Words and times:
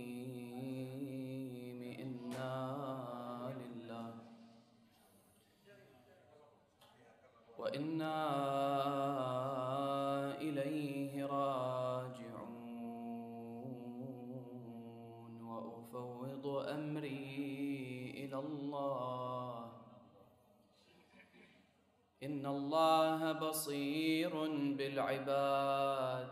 إنا 1.99 2.55
لله 3.59 4.13
وإنا 7.59 8.15
إن 22.45 22.51
الله 22.51 23.31
بصير 23.31 24.29
بالعباد. 24.77 26.29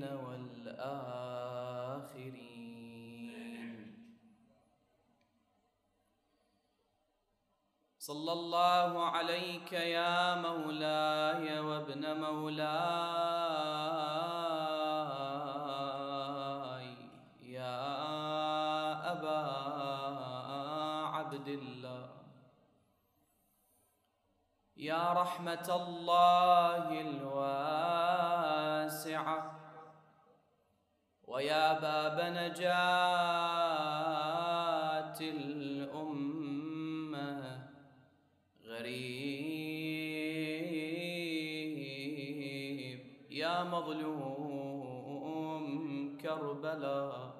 والآخرين. 0.04 1.28
صلى 8.00 8.34
الله 8.34 9.06
عليك 9.06 9.74
يا 9.74 10.36
مولاي 10.42 11.60
وابن 11.60 12.22
مولاي. 12.22 13.58
يا 24.88 25.14
رحمة 25.14 25.68
الله 25.82 27.02
الواسعة. 27.08 29.40
ويا 31.28 31.80
باب 31.80 32.18
نجاة 32.40 32.78
الأمة 35.36 37.42
غريب 38.66 39.08
يا 43.32 43.64
مظلوم 43.64 45.66
كربلاء. 46.18 47.36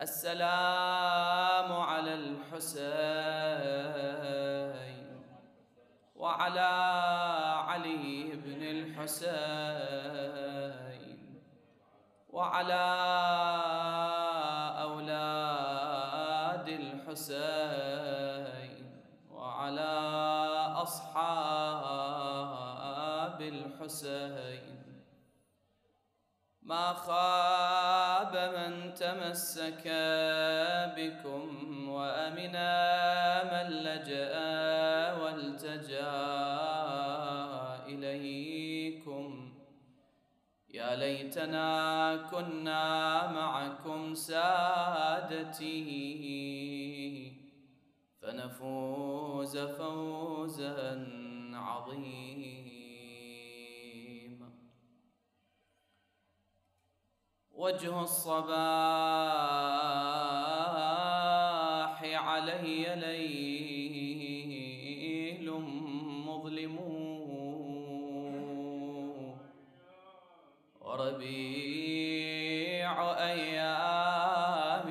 السلام 0.00 1.72
على 1.72 2.14
الحسين. 2.14 2.88
وعلى 6.28 6.72
علي 7.68 8.36
بن 8.44 8.62
الحسين 8.76 9.48
وعلى 12.28 12.86
أولاد 14.88 16.68
الحسين 16.68 17.80
وعلى 19.32 19.94
أصحاب 20.84 21.88
الحسين. 23.40 24.78
ما 26.62 26.92
خاب 26.92 28.36
من 28.56 28.94
تمسك 28.94 29.84
بكم 30.96 31.44
وأمنا 31.88 32.74
من 33.52 33.66
لجأ 33.70 34.77
يا 40.88 40.96
ليتنا 40.96 42.16
كنا 42.30 43.32
معكم 43.32 44.14
سادتي. 44.14 45.68
فنفوز 48.22 49.58
فوزا 49.58 51.06
عظيما. 51.54 52.48
وجه 57.50 58.02
الصباح 58.02 58.58
علي 62.02 62.94
ليل 62.94 63.37
وربيع 71.08 72.94
أيامه 73.32 74.88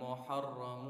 محرم. 0.00 0.84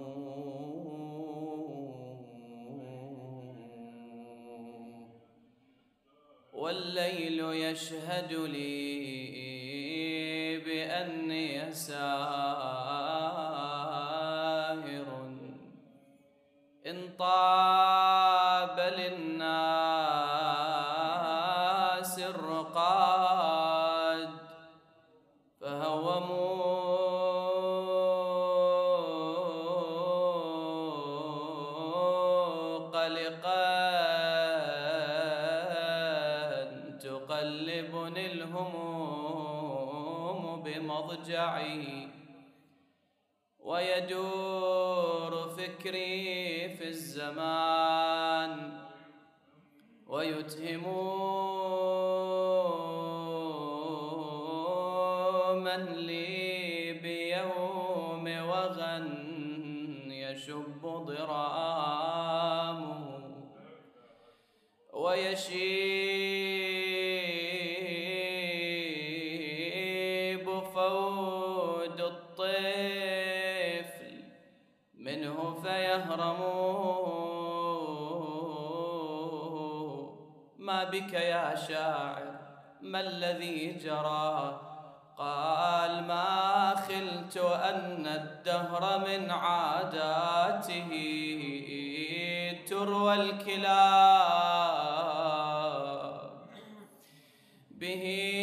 والليل 6.53 7.41
يشهد 7.41 8.32
لي 8.32 8.75
بأني 10.59 11.72
ساهر 11.72 12.44
ما 80.64 80.84
بك 80.84 81.12
يا 81.12 81.55
شاعر 81.69 82.37
ما 82.81 83.00
الذي 83.00 83.72
جرى؟ 83.72 84.61
قال 85.19 86.05
ما 86.05 86.75
خلت 86.75 87.37
أن 87.37 88.06
الدهر 88.06 88.99
من 88.99 89.31
عاداته 89.31 90.90
تروى 92.69 93.14
الكلاب. 93.14 94.55
به 97.70 98.33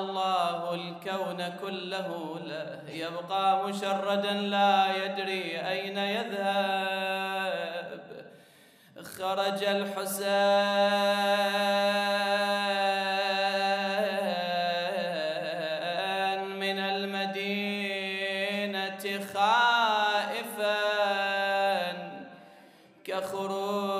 الله 0.00 0.74
الكون 0.74 1.40
كله 1.62 2.40
له 2.46 2.80
يبقى 2.88 3.68
مشردا 3.68 4.32
لا 4.32 4.96
يدري 5.04 5.60
أين 5.68 5.98
يذهب. 5.98 8.00
خرج 9.18 9.64
الحسين 15.80 16.40
من 16.64 16.78
المدينة 16.78 18.24
خائفا 19.34 20.80
كخروج 23.04 23.99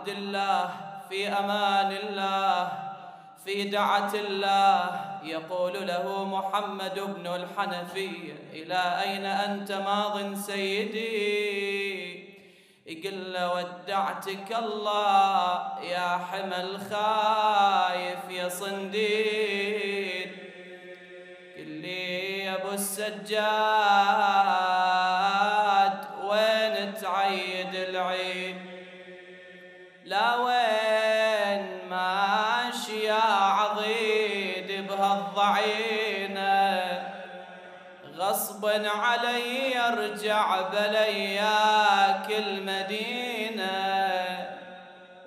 عبد 0.00 0.08
الله 0.08 0.70
في 1.08 1.28
أمان 1.28 1.92
الله 1.92 2.72
في 3.44 3.64
دعة 3.64 4.14
الله. 4.14 5.00
يقول 5.24 5.86
له 5.86 6.24
محمد 6.24 7.00
بن 7.00 7.26
الحنفي 7.26 8.32
إلى 8.52 9.02
أين 9.04 9.24
أنت 9.24 9.72
ماض 9.72 10.34
سيدي؟ 10.34 11.40
يقل 12.86 13.36
ودعتك 13.44 14.56
الله 14.58 15.78
يا 15.84 16.08
حمى 16.32 16.56
الخايف 16.56 18.30
يا 18.30 18.48
صنديد 18.48 20.30
قل 21.56 21.68
لي 21.68 22.38
يا 22.38 22.54
أبو 22.54 22.70
السجاد 22.72 24.69
غصبا 38.70 38.88
علي 38.90 39.78
ارجع 39.88 40.60
بلياك 40.60 42.30
المدينة 42.30 43.70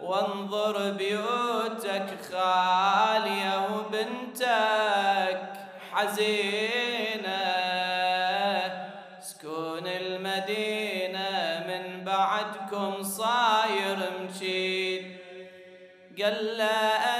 وانظر 0.01 0.91
بيوتك 0.91 2.17
خالية 2.31 3.67
وبنتك 3.73 5.49
حزينة. 5.91 7.43
سكون 9.19 9.87
المدينة 9.87 11.63
من 11.67 12.03
بعدكم 12.03 13.03
صاير 13.03 13.97
مشيد. 14.21 15.17
قال 16.21 16.57
له 16.57 16.65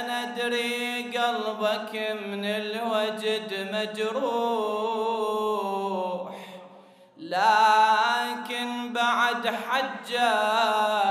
أنا 0.00 0.22
أدري 0.22 1.02
قلبك 1.02 2.16
من 2.26 2.44
الوجد 2.44 3.68
مجروح. 3.72 5.43
لكن 7.34 8.92
بعد 8.92 9.46
حجك 9.46 11.03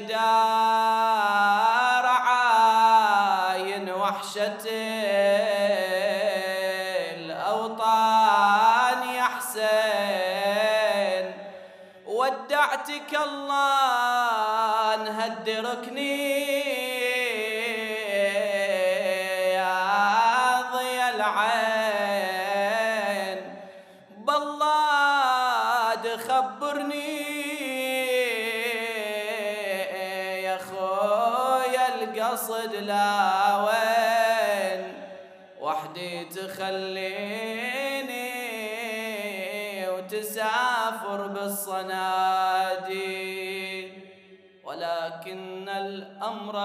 قل 0.00 0.06
مقدار 0.06 2.06
عاين 2.06 3.90
وحشة 3.90 4.66
الأوطان 7.20 9.08
يا 9.08 9.24
حسين. 9.24 11.32
ودعتك 12.06 13.18
الله 13.26 14.96
نهد 14.96 15.50
ركني 15.50 16.99
بالصناديق 41.60 42.90
ولكن 44.64 45.68
الأمر 45.68 46.56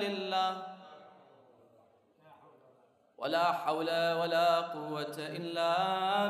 لله. 0.00 0.62
ولا 3.18 3.52
حول 3.52 3.90
ولا 4.20 4.60
قوة 4.60 5.16
إلا 5.18 5.74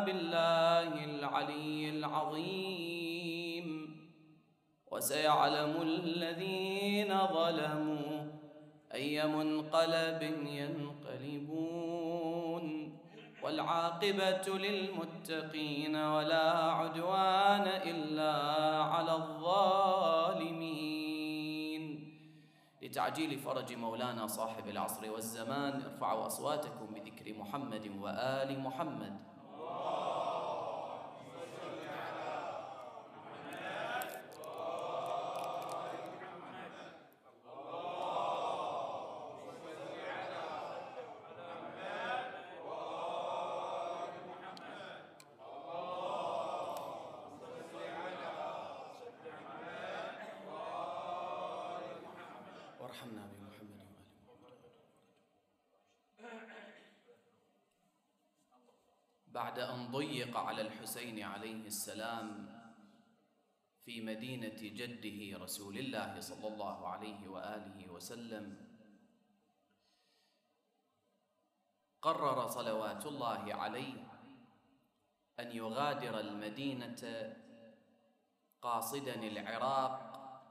بالله 0.05 1.05
العلي 1.05 1.91
العظيم. 1.91 3.67
وسيعلم 4.91 5.83
الذين 5.83 7.27
ظلموا 7.27 8.33
أي 8.95 9.27
منقلب 9.27 10.23
ينقلبون 10.47 11.00
والعاقبة 13.43 14.59
للمتقين 14.59 15.97
ولا 15.97 16.51
عدوان 16.73 17.67
إلا 17.67 18.33
على 18.83 19.15
الظالمين. 19.15 21.01
لتعجيل 22.83 23.39
فرج 23.39 23.73
مولانا 23.73 24.27
صاحب 24.27 24.69
العصر 24.69 25.11
والزمان 25.13 25.83
ارفعوا 25.83 26.27
أصواتكم 26.27 26.87
بذكر 26.95 27.35
محمد 27.39 27.91
وآل 28.01 28.61
محمد. 28.61 29.17
وارحمنا 52.91 53.27
بمحمد 53.27 53.71
وآل 56.19 56.47
بعد 59.27 59.59
أن 59.59 59.91
ضيق 59.91 60.37
على 60.37 60.63
الحسين 60.63 61.23
عليه 61.23 61.67
السلام 61.67 62.29
في 63.85 64.01
مدينة 64.01 64.59
جده 64.59 65.39
رسول 65.39 65.79
الله 65.79 66.21
صلى 66.21 66.49
الله 66.49 66.89
عليه 66.89 67.29
وآله 67.29 67.89
وسلم 67.89 68.67
قرر 72.03 72.49
صلوات 72.49 73.07
الله 73.07 73.55
عليه 73.55 73.95
أن 75.41 75.53
يغادر 75.53 76.21
المدينة 76.21 77.03
قاصدا 78.63 79.15
العراق 79.15 79.95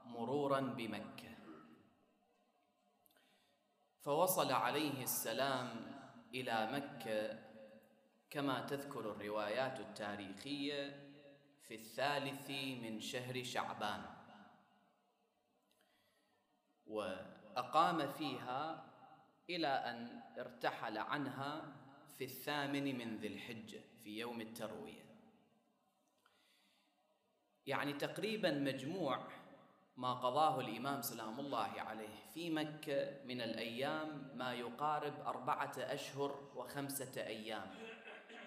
مرورا 0.06 0.60
بمكة. 0.60 1.29
فوصل 4.00 4.52
عليه 4.52 5.02
السلام 5.02 5.68
إلى 6.34 6.72
مكة 6.72 7.38
كما 8.30 8.60
تذكر 8.60 9.00
الروايات 9.00 9.80
التاريخية 9.80 11.10
في 11.62 11.74
الثالث 11.74 12.50
من 12.50 13.00
شهر 13.00 13.42
شعبان. 13.42 14.02
وأقام 16.86 18.12
فيها 18.12 18.86
إلى 19.50 19.68
أن 19.68 20.22
ارتحل 20.38 20.98
عنها 20.98 21.76
في 22.18 22.24
الثامن 22.24 22.98
من 22.98 23.16
ذي 23.16 23.26
الحجة 23.26 23.80
في 24.02 24.18
يوم 24.18 24.40
التروية. 24.40 25.04
يعني 27.66 27.92
تقريبا 27.92 28.50
مجموع 28.50 29.28
ما 30.00 30.12
قضاه 30.12 30.60
الإمام 30.60 31.02
سلام 31.02 31.40
الله 31.40 31.72
عليه 31.76 32.16
في 32.34 32.50
مكة 32.50 33.24
من 33.24 33.40
الأيام 33.40 34.30
ما 34.34 34.54
يقارب 34.54 35.12
أربعة 35.26 35.72
أشهر 35.78 36.40
وخمسة 36.56 37.26
أيام 37.26 37.66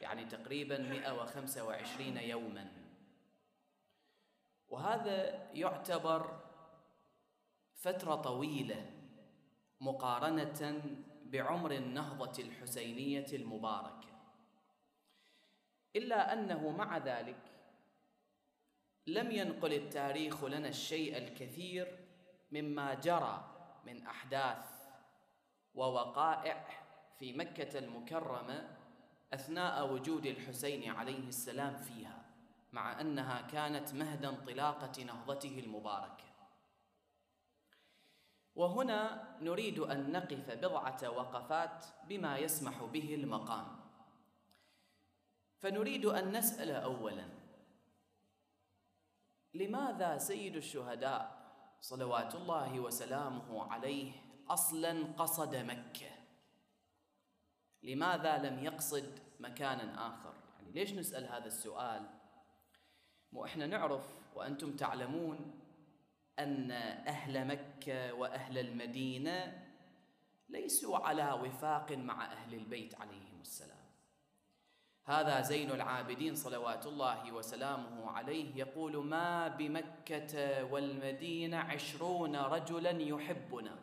يعني 0.01 0.25
تقريبا 0.25 0.77
125 0.77 2.17
يوما. 2.17 2.72
وهذا 4.69 5.50
يعتبر 5.53 6.39
فترة 7.75 8.15
طويلة 8.15 8.91
مقارنة 9.81 10.81
بعمر 11.25 11.72
النهضة 11.72 12.43
الحسينية 12.43 13.27
المباركة. 13.33 14.07
إلا 15.95 16.33
أنه 16.33 16.69
مع 16.69 16.98
ذلك 16.98 17.52
لم 19.07 19.31
ينقل 19.31 19.74
التاريخ 19.74 20.43
لنا 20.43 20.67
الشيء 20.67 21.17
الكثير 21.17 22.00
مما 22.51 22.93
جرى 22.93 23.50
من 23.86 24.07
أحداث 24.07 24.65
ووقائع 25.75 26.67
في 27.19 27.33
مكة 27.33 27.79
المكرمة 27.79 28.77
أثناء 29.33 29.93
وجود 29.93 30.25
الحسين 30.25 30.89
عليه 30.89 31.27
السلام 31.27 31.75
فيها 31.75 32.25
مع 32.72 33.01
أنها 33.01 33.41
كانت 33.41 33.93
مهد 33.93 34.25
انطلاقة 34.25 35.03
نهضته 35.03 35.60
المباركة. 35.60 36.24
وهنا 38.55 39.27
نريد 39.41 39.79
أن 39.79 40.12
نقف 40.12 40.51
بضعة 40.51 41.10
وقفات 41.10 41.86
بما 42.07 42.38
يسمح 42.38 42.83
به 42.83 43.15
المقام. 43.15 43.79
فنريد 45.60 46.05
أن 46.05 46.38
نسأل 46.38 46.72
اولا 46.72 47.42
لماذا 49.53 50.17
سيد 50.17 50.55
الشهداء 50.55 51.43
صلوات 51.81 52.36
الله 52.36 52.79
وسلامه 52.79 53.63
عليه 53.74 54.12
أصلا 54.50 55.03
قصد 55.17 55.55
مكة؟ 55.55 56.10
لماذا 57.83 58.38
لم 58.38 58.63
يقصد 58.63 59.19
مكانا 59.39 60.07
آخر؟ 60.07 60.33
يعني 60.55 60.72
ليش 60.72 60.93
نسأل 60.93 61.25
هذا 61.25 61.45
السؤال؟ 61.45 62.10
مو 63.31 63.45
إحنا 63.45 63.67
نعرف 63.67 64.05
وأنتم 64.36 64.75
تعلمون 64.75 65.60
أن 66.39 66.72
أهل 67.07 67.48
مكة 67.48 68.13
وأهل 68.13 68.57
المدينة 68.57 69.65
ليسوا 70.50 70.98
على 70.98 71.31
وفاق 71.31 71.91
مع 71.91 72.31
أهل 72.31 72.53
البيت 72.53 72.95
عليهم 72.95 73.41
السلام. 73.41 73.82
هذا 75.05 75.41
زين 75.41 75.72
العابدين 75.72 76.36
صلوات 76.36 76.86
الله 76.86 77.31
وسلامه 77.31 78.12
عليه. 78.12 78.55
يقول 78.55 79.05
ما 79.05 79.48
بمكة 79.48 80.63
والمدينة 80.63 81.57
عشرون 81.57 82.36
رجلا 82.36 82.91
يحبنا. 82.91 83.79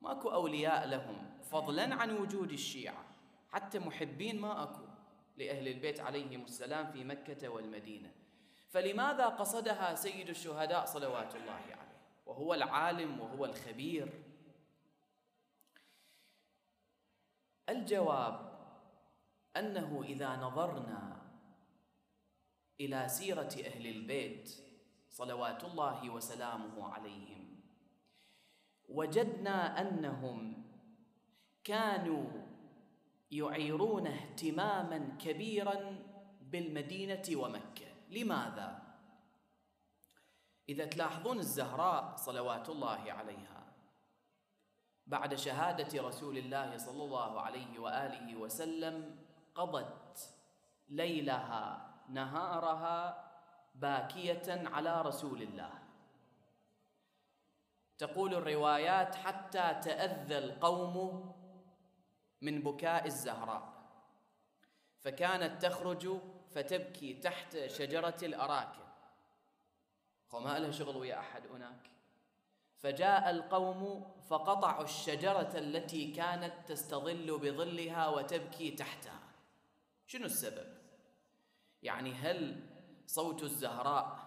ماكو 0.00 0.28
أولياء 0.28 0.88
لهم 0.88 1.38
فضلا 1.42 1.94
عن 1.94 2.10
وجود 2.10 2.52
الشيعة 2.52 3.04
حتى 3.48 3.78
محبين 3.78 4.40
ما 4.40 4.62
أكو 4.62 4.82
لأهل 5.36 5.68
البيت 5.68 6.00
عليهم 6.00 6.44
السلام 6.44 6.92
في 6.92 7.04
مكة 7.04 7.48
والمدينة. 7.48 8.12
فلماذا 8.68 9.26
قصدها 9.26 9.94
سيد 9.94 10.28
الشهداء 10.28 10.84
صلوات 10.84 11.34
الله 11.36 11.52
عليه؟ 11.52 11.80
وهو 12.26 12.54
العالم 12.54 13.20
وهو 13.20 13.44
الخبير. 13.44 14.22
الجواب 17.68 18.49
أنه 19.56 20.02
إذا 20.02 20.36
نظرنا 20.36 21.22
إلى 22.80 23.08
سيرة 23.08 23.54
أهل 23.66 23.86
البيت 23.86 24.50
صلوات 25.10 25.64
الله 25.64 26.10
وسلامه 26.10 26.88
عليهم 26.88 27.60
وجدنا 28.88 29.80
أنهم 29.80 30.64
كانوا 31.64 32.30
يعيرون 33.30 34.06
اهتماما 34.06 35.16
كبيرا 35.18 35.98
بالمدينة 36.40 37.22
ومكة. 37.34 37.86
لماذا؟ 38.10 38.82
إذا 40.68 40.84
تلاحظون 40.84 41.38
الزهراء 41.38 42.16
صلوات 42.16 42.68
الله 42.68 43.12
عليها 43.12 43.72
بعد 45.06 45.34
شهادة 45.34 46.02
رسول 46.02 46.38
الله 46.38 46.76
صلى 46.76 47.04
الله 47.04 47.40
عليه 47.40 47.78
وآله 47.78 48.36
وسلم 48.36 49.16
قضت 49.60 50.34
ليلها 50.88 51.90
نهارها 52.08 53.24
باكية 53.74 54.68
على 54.68 55.02
رسول 55.02 55.42
الله. 55.42 55.70
تقول 57.98 58.34
الروايات 58.34 59.14
حتى 59.14 59.80
تأذى 59.82 60.38
القوم 60.38 61.32
من 62.40 62.62
بكاء 62.62 63.06
الزهراء. 63.06 63.72
فكانت 65.00 65.62
تخرج 65.62 66.18
فتبكي 66.50 67.14
تحت 67.14 67.66
شجرة 67.66 68.16
الاراكه 68.22 68.90
وما 70.32 70.58
لها 70.58 70.70
شغل 70.70 70.96
ويا 70.96 71.18
أحد 71.18 71.46
هناك؟ 71.46 71.90
فجاء 72.76 73.30
القوم 73.30 74.12
فقطعوا 74.28 74.84
الشجرة 74.84 75.50
التي 75.54 76.12
كانت 76.12 76.54
تستظل 76.68 77.38
بظلها 77.38 78.08
وتبكي 78.08 78.70
تحتها. 78.70 79.19
شنو 80.10 80.24
السبب؟ 80.24 80.66
يعني 81.82 82.12
هل 82.12 82.60
صوت 83.06 83.42
الزهراء 83.42 84.18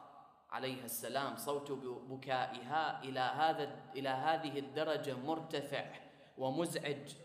عليها 0.49 0.85
السلام 0.85 1.37
صوت 1.37 1.71
بكائها 2.09 3.03
إلى 3.03 3.19
هذا 3.19 3.75
إلى 3.95 4.09
هذه 4.09 4.59
الدرجة 4.59 5.13
مرتفع 5.15 5.85
ومزعج؟ 6.37 7.15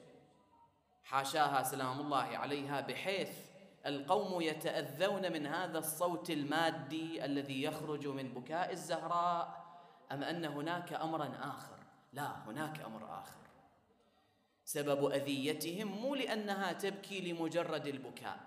حاشاها 1.04 1.62
سلام 1.62 2.00
الله 2.00 2.38
عليها 2.38 2.80
بحيث 2.80 3.30
القوم 3.86 4.40
يتأذون 4.40 5.32
من 5.32 5.46
هذا 5.46 5.78
الصوت 5.78 6.30
المادي 6.30 7.24
الذي 7.24 7.62
يخرج 7.62 8.06
من 8.06 8.34
بكاء 8.34 8.72
الزهراء 8.72 9.64
أم 10.12 10.22
أن 10.22 10.44
هناك 10.44 10.92
أمرا 10.92 11.30
آخر؟ 11.42 11.78
لا 12.12 12.44
هناك 12.46 12.80
أمر 12.80 13.20
آخر. 13.20 13.47
سبب 14.68 15.12
أذيتهم 15.12 15.88
مو 15.88 16.14
لأنها 16.14 16.72
تبكي 16.72 17.32
لمجرد 17.32 17.86
البكاء 17.86 18.40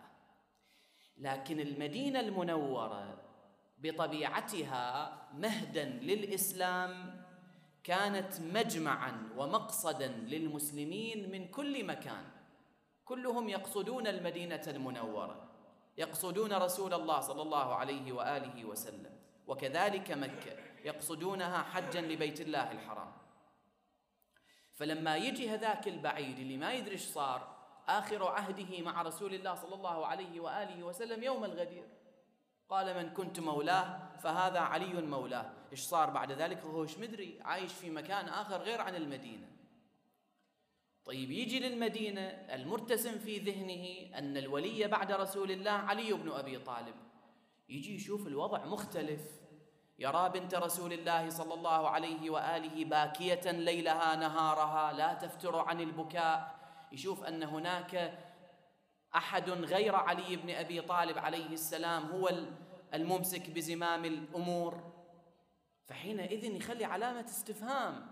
لكن 1.17 1.59
المدينة 1.59 2.19
المنورة 2.19 3.21
بطبيعتها 3.77 5.17
مهدا 5.33 5.85
للإسلام 5.85 7.21
كانت 7.83 8.41
مجمعا 8.41 9.29
ومقصدا 9.37 10.07
للمسلمين 10.07 11.31
من 11.31 11.47
كل 11.47 11.85
مكان. 11.85 12.23
كلهم 13.05 13.49
يقصدون 13.49 14.07
المدينة 14.07 14.63
المنورة 14.67 15.49
يقصدون 15.97 16.53
رسول 16.53 16.93
الله 16.93 17.19
صلى 17.19 17.41
الله 17.41 17.75
عليه 17.75 18.11
وآله 18.11 18.65
وسلم 18.65 19.11
وكذلك 19.47 20.11
مكة 20.11 20.55
يقصدونها 20.85 21.61
حجا 21.61 22.01
لبيت 22.01 22.41
الله 22.41 22.71
الحرام. 22.71 23.20
فلما 24.81 25.17
يجي 25.17 25.49
هذاك 25.49 25.87
البعيد 25.87 26.39
اللي 26.39 26.57
ما 26.57 26.73
يدري 26.73 26.91
إيش 26.91 27.01
صار 27.01 27.57
آخر 27.87 28.27
عهده 28.27 28.81
مع 28.81 29.01
رسول 29.01 29.33
الله 29.33 29.55
صلى 29.55 29.75
الله 29.75 30.05
عليه 30.05 30.39
وآله 30.39 30.83
وسلم 30.83 31.23
يوم 31.23 31.43
الغدير. 31.43 31.87
قال 32.69 32.97
من 32.97 33.09
كنت 33.09 33.39
مولاه 33.39 34.17
فهذا 34.17 34.59
علي 34.59 35.01
مولاه. 35.01 35.53
إيش 35.71 35.79
صار 35.79 36.09
بعد 36.09 36.31
ذلك؟ 36.31 36.57
هو 36.57 36.83
إيش 36.83 36.97
مدري؟ 36.97 37.39
عايش 37.41 37.73
في 37.73 37.89
مكان 37.89 38.29
آخر 38.29 38.57
غير 38.57 38.81
عن 38.81 38.95
المدينة. 38.95 39.47
طيب 41.05 41.31
يجي 41.31 41.59
للمدينة 41.59 42.21
المرتسم 42.29 43.19
في 43.19 43.37
ذهنه 43.37 44.17
أن 44.17 44.37
الولي 44.37 44.87
بعد 44.87 45.11
رسول 45.11 45.51
الله 45.51 45.71
علي 45.71 46.13
بن 46.13 46.31
أبي 46.31 46.59
طالب. 46.59 46.95
يجي 47.69 47.95
يشوف 47.95 48.27
الوضع 48.27 48.65
مختلف. 48.65 49.40
يرى 49.99 50.29
بنت 50.29 50.55
رسول 50.55 50.93
الله 50.93 51.29
صلى 51.29 51.53
الله 51.53 51.89
عليه 51.89 52.29
وآله 52.29 52.85
باكية 52.85 53.51
ليلها 53.51 54.15
نهارها 54.15 54.93
لا 54.93 55.13
تفتر 55.13 55.59
عن 55.59 55.81
البكاء. 55.81 56.55
يشوف 56.91 57.23
أن 57.23 57.43
هناك 57.43 58.19
أحد 59.15 59.49
غير 59.49 59.95
علي 59.95 60.35
بن 60.35 60.49
أبي 60.49 60.81
طالب 60.81 61.17
عليه 61.17 61.53
السلام 61.53 62.05
هو 62.05 62.31
الممسك 62.93 63.49
بزمام 63.49 64.05
الأمور. 64.05 64.91
فحينئذ 65.87 66.43
يخلي 66.43 66.85
علامة 66.85 67.25
استفهام. 67.25 68.07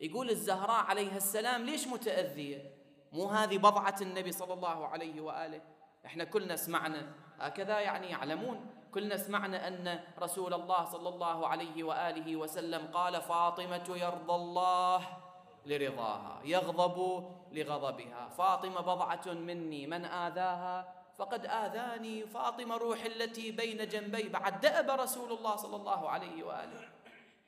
يقول 0.00 0.30
الزهراء 0.30 0.84
عليها 0.84 1.16
السلام 1.16 1.64
ليش 1.64 1.86
متأذية؟ 1.86 2.76
مو 3.12 3.26
هذه 3.26 3.58
بضعة 3.58 3.96
النبي 4.00 4.32
صلى 4.32 4.54
الله 4.54 4.86
عليه 4.86 5.20
وآله. 5.20 5.60
إحنا 6.06 6.24
كلنا 6.24 6.56
سمعنا 6.56 7.12
هكذا 7.38 7.80
يعني 7.80 8.06
يعلمون. 8.06 8.70
كلنا 8.96 9.16
سمعنا 9.16 9.68
أن 9.68 10.00
رسول 10.18 10.54
الله 10.54 10.84
صلى 10.84 11.08
الله 11.08 11.48
عليه 11.48 11.84
وآله 11.84 12.36
وسلم 12.36 12.88
قال 12.92 13.22
فاطمة 13.22 13.96
يرضى 13.96 14.34
الله 14.34 15.00
لرضاها 15.66 16.40
يغضب 16.44 17.28
لغضبها. 17.52 18.28
فاطمة 18.28 18.80
بضعة 18.80 19.26
مني 19.26 19.86
من 19.86 20.04
آذاها؟ 20.04 20.94
فقد 21.16 21.46
آذاني 21.46 22.26
فاطمة 22.26 22.76
روح 22.76 23.04
التي 23.04 23.50
بين 23.50 23.88
جنبي 23.88 24.28
بعد 24.28 24.60
دأب 24.60 24.90
رسول 24.90 25.32
الله 25.32 25.56
صلى 25.56 25.76
الله 25.76 26.10
عليه 26.10 26.44
وآله 26.44 26.88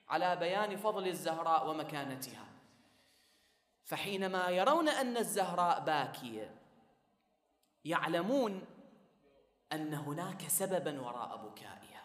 على 0.09 0.37
بيان 0.37 0.77
فضل 0.77 1.07
الزهراء 1.07 1.71
ومكانتها. 1.71 2.45
فحينما 3.85 4.49
يرون 4.49 4.89
أن 4.89 5.17
الزهراء 5.17 5.81
باكية 5.81 6.55
يعلمون 7.85 8.65
أن 9.73 9.95
هناك 9.95 10.43
سببا 10.49 11.01
وراء 11.01 11.37
بكائها. 11.37 12.05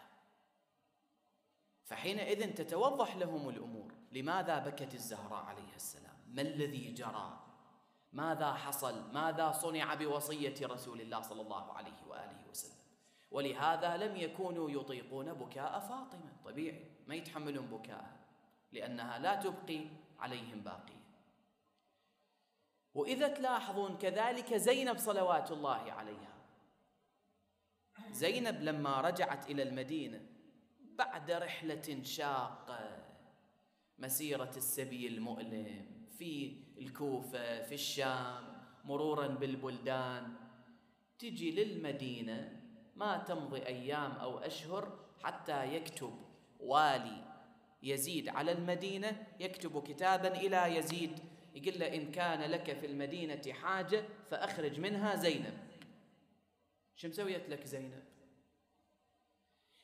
فحينئذ 1.84 2.54
تتوضح 2.54 3.16
لهم 3.16 3.48
الأمور. 3.48 3.94
لماذا 4.12 4.58
بكت 4.58 4.94
الزهراء 4.94 5.44
عليها 5.44 5.76
السلام؟ 5.76 6.16
ما 6.26 6.42
الذي 6.42 6.92
جرى؟ 6.92 7.40
ماذا 8.12 8.54
حصل؟ 8.54 9.12
ماذا 9.12 9.52
صنع 9.52 9.94
بوصية 9.94 10.66
رسول 10.66 11.00
الله 11.00 11.20
صلى 11.20 11.42
الله 11.42 11.72
عليه 11.72 12.06
وآله 12.08 12.48
وسلم؟ 12.50 12.84
ولهذا 13.30 13.96
لم 13.96 14.16
يكونوا 14.16 14.70
يطيقون 14.70 15.34
بكاء 15.34 15.80
فاطمة. 15.80 16.32
طبيعي 16.44 16.90
ما 17.06 17.14
يتحملون 17.14 17.66
بكاءها 17.66 18.16
لأنها 18.72 19.18
لا 19.18 19.34
تبقي 19.34 19.86
عليهم 20.18 20.60
باقية. 20.60 21.04
وإذا 22.94 23.28
تلاحظون 23.28 23.98
كذلك 23.98 24.54
زينب 24.54 24.98
صلوات 24.98 25.50
الله 25.50 25.92
عليها 25.92 26.33
زينب 28.12 28.62
لما 28.62 29.00
رجعت 29.00 29.50
إلى 29.50 29.62
المدينة 29.62 30.20
بعد 30.80 31.30
رحلة 31.30 32.02
شاقة 32.02 33.04
مسيرة 33.98 34.50
السبي 34.56 35.06
المؤلم 35.06 35.86
في 36.18 36.56
الكوفة 36.78 37.62
في 37.62 37.74
الشام 37.74 38.44
مرورا 38.84 39.26
بالبلدان. 39.26 40.34
تجي 41.18 41.64
للمدينة 41.64 42.60
ما 42.96 43.16
تمضي 43.16 43.66
أيام 43.66 44.12
أو 44.12 44.38
أشهر 44.38 44.98
حتى 45.22 45.74
يكتب 45.74 46.14
والي 46.60 47.24
يزيد 47.82 48.28
على 48.28 48.52
المدينة 48.52 49.26
يكتب 49.40 49.82
كتابا 49.82 50.28
إلى 50.36 50.76
يزيد. 50.76 51.18
يقول 51.54 51.80
له 51.80 51.94
إن 51.94 52.10
كان 52.10 52.50
لك 52.50 52.78
في 52.78 52.86
المدينة 52.86 53.52
حاجة 53.52 54.04
فأخرج 54.30 54.80
منها 54.80 55.16
زينب. 55.16 55.63
شو 56.96 57.08
مسويت 57.08 57.48
لك 57.48 57.64
زينب؟ 57.64 58.04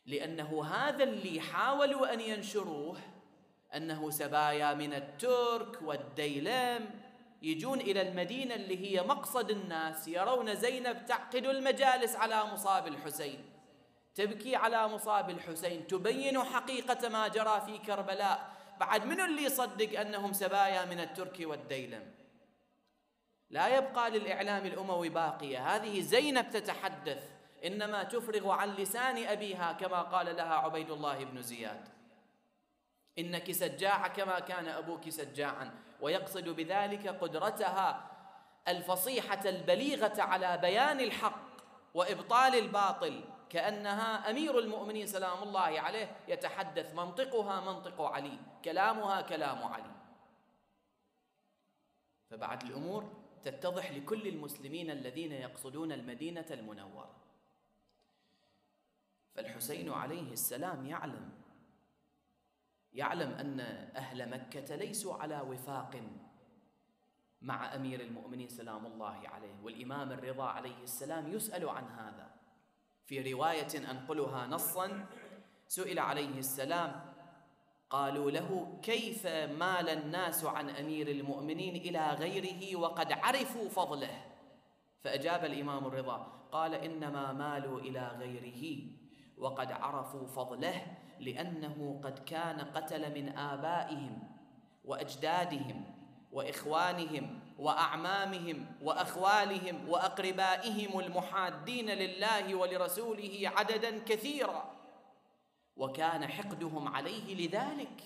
لأنه 0.07 0.65
هذا 0.65 1.05
اللي 1.05 1.41
حاولوا 1.41 2.13
أن 2.13 2.21
ينشروه 2.21 2.99
أنه 3.75 4.11
سبايا 4.11 4.75
من 4.75 4.95
الترك 4.95 5.83
والديلم 5.83 6.91
يجون 7.43 7.81
إلى 7.81 8.03
المدينة 8.03 8.55
اللي 8.55 8.77
هي 8.87 9.03
مقصد 9.03 9.51
الناس 9.51 10.09
يرون 10.09 10.55
زينب 10.55 11.07
تعقد 11.07 11.47
المجالس 11.47 12.17
على 12.17 12.45
مصاب 12.45 12.87
الحسين. 12.87 13.45
تبكي 14.15 14.57
على 14.57 14.89
مصاب 14.89 15.31
الحسين 15.31 15.87
تبين 15.87 16.39
حقيقة 16.39 17.09
ما 17.09 17.29
جرى 17.29 17.63
في 17.67 17.79
كربلاء. 17.79 18.51
بعد 18.81 19.05
منو 19.05 19.25
اللي 19.25 19.43
يصدق 19.43 20.01
أنهم 20.01 20.33
سبايا 20.33 20.85
من 20.85 21.01
الترك 21.01 21.37
والديلم؟ 21.41 22.20
لا 23.51 23.77
يبقى 23.77 24.11
للإعلام 24.11 24.67
الأموي 24.67 25.09
باقية. 25.09 25.77
هذه 25.77 26.01
زينب 26.01 26.51
تتحدث 26.51 27.31
إنما 27.65 28.03
تفرغ 28.03 28.51
عن 28.51 28.75
لسان 28.75 29.27
أبيها 29.27 29.73
كما 29.73 30.03
قال 30.03 30.37
لها 30.37 30.55
عبيد 30.55 30.91
الله 30.91 31.25
بن 31.25 31.43
زياد. 31.43 31.89
إنك 33.19 33.53
سجاعة 33.53 34.09
كما 34.09 34.41
كان 34.41 34.69
أبوك 34.69 35.09
سجاعا 35.09 35.71
ويقصد 36.01 36.49
بذلك 36.49 37.09
قدرتها 37.09 38.11
الفصيحة 38.69 39.49
البليغة 39.49 40.23
على 40.23 40.59
بيان 40.59 41.01
الحق 41.01 41.51
وإبطال 41.95 42.55
الباطل 42.55 43.25
كأنها 43.51 44.31
أمير 44.31 44.59
المؤمنين 44.59 45.07
سلام 45.07 45.43
الله 45.43 45.81
عليه 45.81 46.17
يتحدث 46.29 46.95
منطقها 46.95 47.61
منطق 47.61 48.03
علي 48.03 48.39
كلامها 48.65 49.21
كلام 49.21 49.63
علي. 49.63 49.93
فبعد 52.31 52.63
الأمور 52.63 53.20
تتضح 53.45 53.93
لكل 53.93 54.29
المسلمين 54.29 54.91
الذين 54.91 55.33
يقصدون 55.33 55.93
المدينة 55.93 56.47
المنورة. 56.51 57.17
فالحسين 59.35 59.93
عليه 59.93 60.33
السلام 60.33 60.87
يعلم 60.87 61.33
يعلم 62.93 63.31
أن 63.31 63.61
أهل 63.97 64.31
مكة 64.31 64.77
ليسوا 64.77 65.15
على 65.15 65.41
وفاق 65.41 66.03
مع 67.43 67.75
أمير 67.75 68.01
المؤمنين 68.01 68.49
سلام 68.49 68.87
الله 68.87 69.29
عليه 69.29 69.61
والإمام 69.63 70.13
الرضا 70.13 70.45
عليه 70.45 70.83
السلام 70.83 71.33
يسأل 71.33 71.69
عن 71.69 71.85
هذا. 71.85 72.31
في 73.07 73.33
رواية 73.33 73.91
أنقلها 73.91 74.47
نصا 74.47 75.07
سئل 75.69 75.99
عليه 75.99 76.39
السلام 76.39 77.10
قالوا 77.91 78.31
له 78.31 78.79
كيف 78.83 79.27
مال 79.27 79.89
الناس 79.89 80.45
عن 80.45 80.71
أمير 80.71 81.09
المؤمنين 81.09 81.77
إلى 81.77 82.11
غيره 82.11 82.77
وقد 82.77 83.13
عرفوا 83.13 83.69
فضله؟ 83.69 84.25
فأجاب 85.05 85.45
الإمام 85.45 85.87
الرضا 85.87 86.41
قال 86.53 86.75
إنما 86.75 87.33
مالوا 87.33 87.81
إلى 87.81 88.09
غيره 88.19 88.83
وقد 89.39 89.73
عرفوا 89.73 90.27
فضله 90.27 90.87
لأنه 91.21 92.01
قد 92.05 92.19
كان 92.19 92.61
قتل 92.61 93.15
من 93.15 93.29
آبائهم 93.39 94.23
وأجدادهم 94.85 95.85
وإخوانهم 96.33 97.41
وأعمامهم 97.59 98.67
وأخوالهم 98.83 99.89
وأقربائهم 99.89 101.01
المحادين 101.01 101.91
لله 101.91 102.55
ولرسوله 102.55 103.41
عددا 103.57 103.99
كثيرا. 103.99 104.80
وكان 105.81 106.29
حقدهم 106.29 106.89
عليه 106.89 107.35
لذلك. 107.35 108.03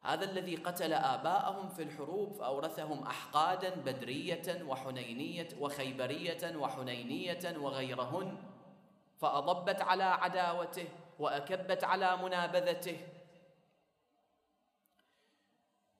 هذا 0.00 0.30
الذي 0.30 0.56
قتل 0.56 0.92
آباءهم 0.92 1.68
في 1.68 1.82
الحروب 1.82 2.32
فأورثهم 2.32 3.02
أحقادا 3.02 3.74
بدرية 3.74 4.62
وحنينية 4.64 5.48
وخيبرية 5.60 6.56
وحنينية 6.56 7.58
وغيرهن 7.58 8.36
فأضبت 9.16 9.80
على 9.80 10.04
عداوته 10.04 10.88
وأكبت 11.18 11.84
على 11.84 12.16
منابذته. 12.16 12.98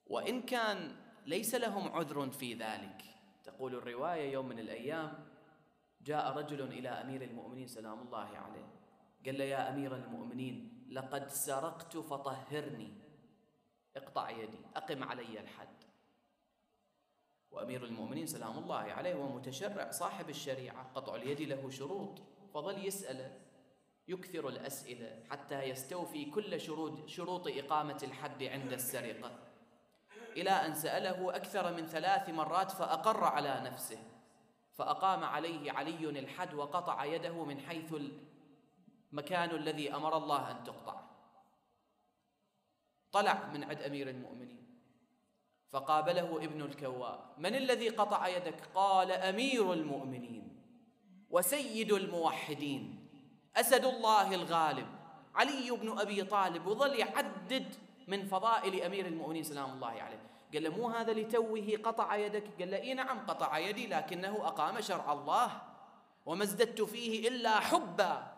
وإن 0.06 0.42
كان 0.42 0.96
ليس 1.26 1.54
لهم 1.54 1.88
عذر 1.92 2.30
في 2.30 2.54
ذلك. 2.54 3.02
تقول 3.44 3.74
الرواية 3.74 4.32
يوم 4.32 4.48
من 4.48 4.58
الأيام 4.58 5.26
جاء 6.00 6.36
رجل 6.38 6.62
إلى 6.62 6.88
أمير 6.88 7.22
المؤمنين 7.22 7.66
سلام 7.66 8.00
الله 8.00 8.28
عليه 8.38 8.77
قال 9.26 9.38
له 9.38 9.44
يا 9.44 9.70
أمير 9.70 9.96
المؤمنين 9.96 10.84
لقد 10.90 11.28
سرقت 11.28 11.96
فطهرني. 11.96 12.92
اقطع 13.96 14.30
يدي 14.30 14.58
أقم 14.76 15.04
علي 15.04 15.40
الحد. 15.40 15.78
وأمير 17.50 17.84
المؤمنين 17.84 18.26
سلام 18.26 18.58
الله 18.58 18.76
عليه 18.76 19.14
ومتشرع 19.14 19.90
صاحب 19.90 20.30
الشريعة 20.30 20.90
قطع 20.94 21.14
اليد 21.14 21.40
له 21.40 21.70
شروط 21.70 22.22
فظل 22.54 22.86
يسأله 22.86 23.38
يكثر 24.08 24.48
الأسئلة 24.48 25.22
حتى 25.30 25.62
يستوفي 25.62 26.24
كل 26.24 26.60
شروط, 26.60 27.08
شروط 27.08 27.48
إقامة 27.48 27.98
الحد 28.02 28.42
عند 28.42 28.72
السرقة. 28.72 29.30
إلى 30.36 30.50
أن 30.50 30.74
سأله 30.74 31.36
أكثر 31.36 31.72
من 31.72 31.86
ثلاث 31.86 32.28
مرات 32.28 32.70
فأقر 32.70 33.24
على 33.24 33.60
نفسه 33.64 33.98
فأقام 34.72 35.24
عليه 35.24 35.72
علي 35.72 36.08
الحد 36.08 36.54
وقطع 36.54 37.04
يده 37.04 37.44
من 37.44 37.60
حيث 37.60 37.94
المكان 39.12 39.50
الذي 39.50 39.94
أمر 39.94 40.16
الله 40.16 40.50
أن 40.50 40.64
تقطع. 40.64 41.00
طلع 43.12 43.46
من 43.54 43.64
عند 43.64 43.82
أمير 43.82 44.10
المؤمنين 44.10 44.68
فقابله 45.70 46.36
ابن 46.36 46.62
الكواء 46.62 47.34
من 47.38 47.54
الذي 47.54 47.88
قطع 47.88 48.28
يدك؟ 48.28 48.60
قال 48.74 49.12
أمير 49.12 49.72
المؤمنين 49.72 50.64
وسيد 51.30 51.92
الموحدين. 51.92 53.08
أسد 53.56 53.84
الله 53.84 54.34
الغالب. 54.34 54.86
علي 55.34 55.70
بن 55.70 55.98
أبي 55.98 56.24
طالب 56.24 56.66
وظل 56.66 56.98
يعدد 56.98 57.74
من 58.08 58.26
فضائل 58.26 58.82
أمير 58.82 59.06
المؤمنين 59.06 59.42
سلام 59.42 59.72
الله 59.72 60.02
عليه. 60.02 60.22
قال 60.54 60.62
له 60.62 60.70
مو 60.70 60.88
هذا 60.88 61.12
لتوه 61.12 61.78
قطع 61.84 62.16
يدك؟ 62.16 62.44
قال 62.58 62.70
له 62.70 62.76
إيه 62.76 62.94
نعم 62.94 63.26
قطع 63.26 63.58
يدي 63.58 63.86
لكنه 63.86 64.36
أقام 64.46 64.80
شرع 64.80 65.12
الله 65.12 65.62
وما 66.26 66.44
ازددت 66.44 66.82
فيه 66.82 67.28
إلا 67.28 67.60
حبا. 67.60 68.37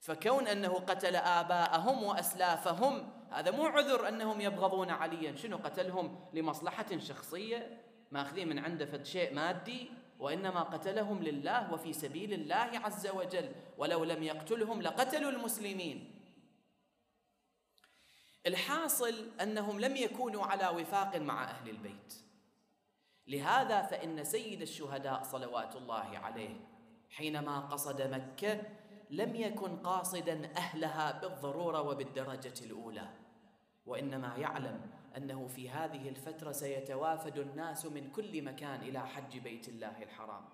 فكون 0.00 0.48
أنه 0.48 0.74
قتل 0.74 1.16
آباءهم 1.16 2.02
وأسلافهم 2.02 3.10
هذا 3.30 3.50
مو 3.50 3.66
عذر 3.66 4.08
أنهم 4.08 4.40
يبغضون 4.40 4.90
عليا. 4.90 5.36
شنو 5.36 5.56
قتلهم؟ 5.56 6.24
لمصلحة 6.34 6.98
شخصية؟ 6.98 7.80
ماخذين 8.10 8.48
من 8.48 8.58
عنده 8.58 8.86
فد 8.86 9.04
شيء 9.04 9.34
مادي 9.34 9.90
وإنما 10.18 10.62
قتلهم 10.62 11.22
لله 11.22 11.72
وفي 11.72 11.92
سبيل 11.92 12.32
الله 12.32 12.70
عز 12.84 13.06
وجل. 13.06 13.52
ولو 13.78 14.04
لم 14.04 14.22
يقتلهم 14.22 14.82
لقتلوا 14.82 15.30
المسلمين. 15.30 16.14
الحاصل 18.46 19.30
أنهم 19.40 19.80
لم 19.80 19.96
يكونوا 19.96 20.44
على 20.44 20.68
وفاق 20.68 21.16
مع 21.16 21.44
أهل 21.44 21.68
البيت. 21.68 22.14
لهذا 23.26 23.82
فإن 23.82 24.24
سيد 24.24 24.62
الشهداء 24.62 25.22
صلوات 25.22 25.76
الله 25.76 26.18
عليه 26.18 26.60
حينما 27.10 27.60
قصد 27.60 28.02
مكة 28.02 28.60
لم 29.10 29.36
يكن 29.36 29.76
قاصدا 29.76 30.56
أهلها 30.56 31.20
بالضرورة 31.20 31.82
وبالدرجة 31.82 32.64
الأولى. 32.64 33.08
وإنما 33.86 34.36
يعلم 34.36 34.90
أنه 35.16 35.46
في 35.46 35.70
هذه 35.70 36.08
الفترة 36.08 36.52
سيتوافد 36.52 37.38
الناس 37.38 37.86
من 37.86 38.10
كل 38.10 38.42
مكان 38.42 38.80
إلى 38.80 39.06
حج 39.06 39.38
بيت 39.38 39.68
الله 39.68 40.02
الحرام 40.02 40.44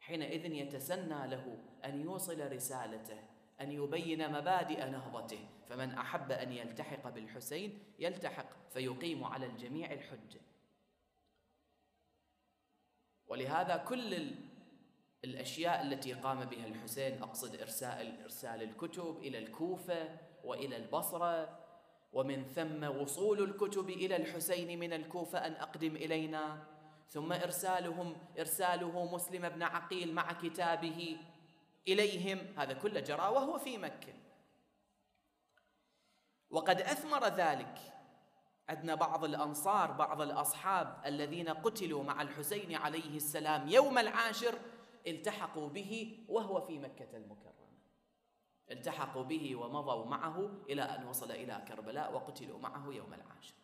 حينئذ 0.00 0.52
يتسنى 0.52 1.26
له 1.26 1.58
أن 1.84 2.00
يوصل 2.00 2.52
رسالته 2.52 3.18
أن 3.60 3.72
يبين 3.72 4.32
مبادئ 4.32 4.90
نهضته. 4.90 5.48
فمن 5.68 5.90
أحب 5.90 6.32
أن 6.32 6.52
يلتحق 6.52 7.08
بالحسين 7.10 7.78
يلتحق 7.98 8.46
فيقيم 8.70 9.24
على 9.24 9.46
الجميع 9.46 9.92
الحجة 9.92 10.40
ولهذا 13.26 13.76
كل 13.76 14.30
الأشياء 15.26 15.82
التي 15.82 16.12
قام 16.12 16.44
بها 16.44 16.66
الحسين 16.66 17.22
أقصد 17.22 17.60
إرسال 17.60 18.22
إرسال 18.22 18.62
الكتب 18.62 19.18
إلى 19.22 19.38
الكوفة 19.38 20.18
وإلى 20.44 20.76
البصرة 20.76 21.58
ومن 22.12 22.44
ثم 22.44 22.84
وصول 22.84 23.42
الكتب 23.42 23.90
إلى 23.90 24.16
الحسين 24.16 24.78
من 24.78 24.92
الكوفة 24.92 25.38
أن 25.46 25.52
أقدم 25.52 25.96
إلينا 25.96 26.66
ثم 27.08 27.32
إرسالهم 27.32 28.16
إرساله 28.38 29.14
مسلم 29.14 29.48
بن 29.48 29.62
عقيل 29.62 30.14
مع 30.14 30.32
كتابه 30.32 31.16
إليهم 31.88 32.38
هذا 32.56 32.72
كله 32.72 33.00
جرى 33.00 33.28
وهو 33.28 33.58
في 33.58 33.78
مكة. 33.78 34.12
وقد 36.50 36.80
أثمر 36.80 37.28
ذلك 37.28 37.78
عندنا 38.68 38.94
بعض 38.94 39.24
الأنصار 39.24 39.92
بعض 39.92 40.20
الأصحاب 40.20 41.02
الذين 41.06 41.48
قتلوا 41.48 42.02
مع 42.02 42.22
الحسين 42.22 42.74
عليه 42.74 43.16
السلام 43.16 43.68
يوم 43.68 43.98
العاشر 43.98 44.58
التحقوا 45.06 45.68
به 45.68 46.24
وهو 46.28 46.60
في 46.60 46.78
مكة 46.78 47.16
المكرمة. 47.16 47.66
التحقوا 48.70 49.22
به 49.22 49.56
ومضوا 49.56 50.06
معه 50.06 50.64
إلى 50.68 50.82
أن 50.82 51.06
وصل 51.06 51.30
إلى 51.30 51.64
كربلاء 51.68 52.14
وقتلوا 52.14 52.58
معه 52.58 52.92
يوم 52.92 53.14
العاشر. 53.14 53.54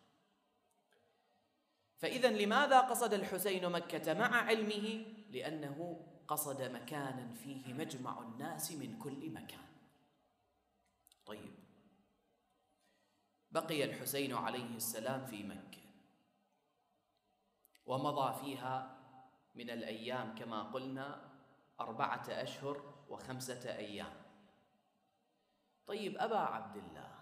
فإذا 1.97 2.29
لماذا 2.29 2.79
قصد 2.81 3.13
الحسين 3.13 3.69
مكة 3.69 4.13
مع 4.13 4.35
علمه؟ 4.35 5.05
لأنه 5.29 6.07
قصد 6.27 6.61
مكانا 6.61 7.33
فيه 7.33 7.73
مجمع 7.73 8.21
الناس 8.21 8.71
من 8.71 8.97
كل 8.97 9.29
مكان. 9.29 9.67
طيب. 11.25 11.53
بقي 13.51 13.83
الحسين 13.83 14.33
عليه 14.33 14.75
السلام 14.75 15.25
في 15.25 15.43
مكة. 15.43 15.83
ومضى 17.85 18.39
فيها 18.41 19.03
من 19.55 19.69
الأيام 19.69 20.35
كما 20.35 20.63
قلنا 20.63 21.22
أربعة 21.79 22.23
أشهر 22.29 22.93
وخمسة 23.09 23.77
أيام. 23.77 24.13
طيب 25.87 26.17
أبا 26.17 26.39
عبد 26.39 26.77
الله 26.77 27.13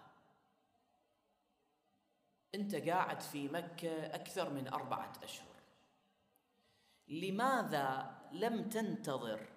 أنت 2.54 2.74
قاعد 2.74 3.20
في 3.20 3.48
مكة 3.48 4.06
أكثر 4.06 4.50
من 4.50 4.68
أربعة 4.68 5.12
أشهر. 5.22 5.52
لماذا 7.08 8.18
لم 8.32 8.68
تنتظر 8.68 9.48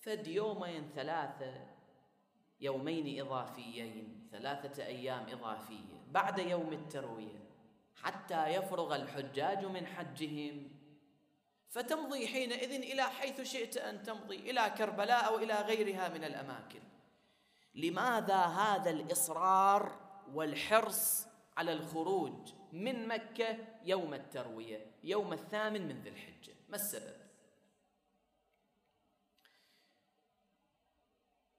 فد 0.00 0.26
يومين 0.26 0.90
ثلاثة 0.94 1.66
يومين 2.60 3.20
إضافيين 3.26 4.28
ثلاثة 4.32 4.86
أيام 4.86 5.26
إضافية 5.28 6.02
بعد 6.10 6.38
يوم 6.38 6.72
التروية 6.72 7.42
حتى 7.96 8.46
يفرغ 8.46 8.96
الحجاج 8.96 9.64
من 9.64 9.86
حجهم؟ 9.86 10.81
فتمضي 11.72 12.28
حينئذ 12.28 12.70
إلى 12.70 13.02
حيث 13.02 13.40
شئت 13.40 13.76
أن 13.76 14.02
تمضي 14.02 14.50
إلى 14.50 14.74
كربلاء 14.78 15.26
أو 15.26 15.38
إلى 15.38 15.54
غيرها 15.54 16.08
من 16.08 16.24
الأماكن. 16.24 16.82
لماذا 17.74 18.36
هذا 18.36 18.90
الإصرار 18.90 20.00
والحرص 20.32 21.26
على 21.56 21.72
الخروج 21.72 22.52
من 22.72 23.08
مكة 23.08 23.58
يوم 23.84 24.14
التروية 24.14 24.86
يوم 25.04 25.32
الثامن 25.32 25.88
من 25.88 26.02
ذي 26.02 26.08
الحجة؟ 26.08 26.54
ما 26.68 26.76
السبب؟ 26.76 27.16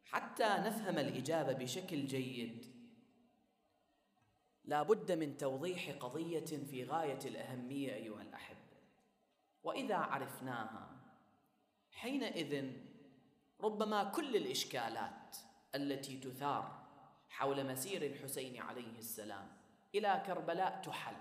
حتى 0.05 0.43
نفهم 0.43 0.97
الإجابة 0.97 1.53
بشكل 1.53 2.05
جيد 2.05 2.73
لا 4.65 4.83
بد 4.83 5.11
من 5.11 5.37
توضيح 5.37 5.91
قضية 5.99 6.45
في 6.45 6.83
غاية 6.83 7.19
الأهمية 7.25 7.93
أيها 7.93 8.21
الأحبة. 8.21 8.62
وإذا 9.63 9.97
عرفناها. 9.97 10.89
حينئذ 11.91 12.71
ربما 13.61 14.03
كل 14.03 14.35
الإشكالات 14.35 15.37
التي 15.75 16.19
تثار 16.19 16.83
حول 17.29 17.71
مسير 17.71 18.05
الحسين 18.05 18.61
عليه 18.61 18.97
السلام 18.97 19.57
إلى 19.95 20.23
كربلاء 20.25 20.81
تحل. 20.81 21.15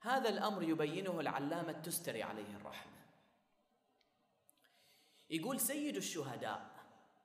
هذا 0.00 0.28
الأمر 0.28 0.62
يبينه 0.62 1.20
العلامة 1.20 1.70
التستري 1.70 2.22
عليه 2.22 2.56
الرحمة. 2.56 2.92
يقول 5.30 5.60
سيد 5.60 5.96
الشهداء 5.96 6.76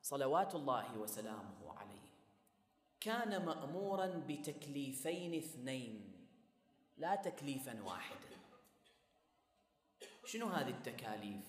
صلوات 0.02 0.56
الله 0.56 0.98
وسلامه 0.98 1.80
عليه 1.80 2.10
كان 3.00 3.46
مأمورا 3.46 4.24
بتكليفين 4.28 5.34
اثنين 5.34 6.28
لا 6.98 7.16
تكليفا 7.16 7.84
واحدا. 7.84 8.31
شنو 10.32 10.48
هذه 10.48 10.70
التكاليف؟ 10.70 11.46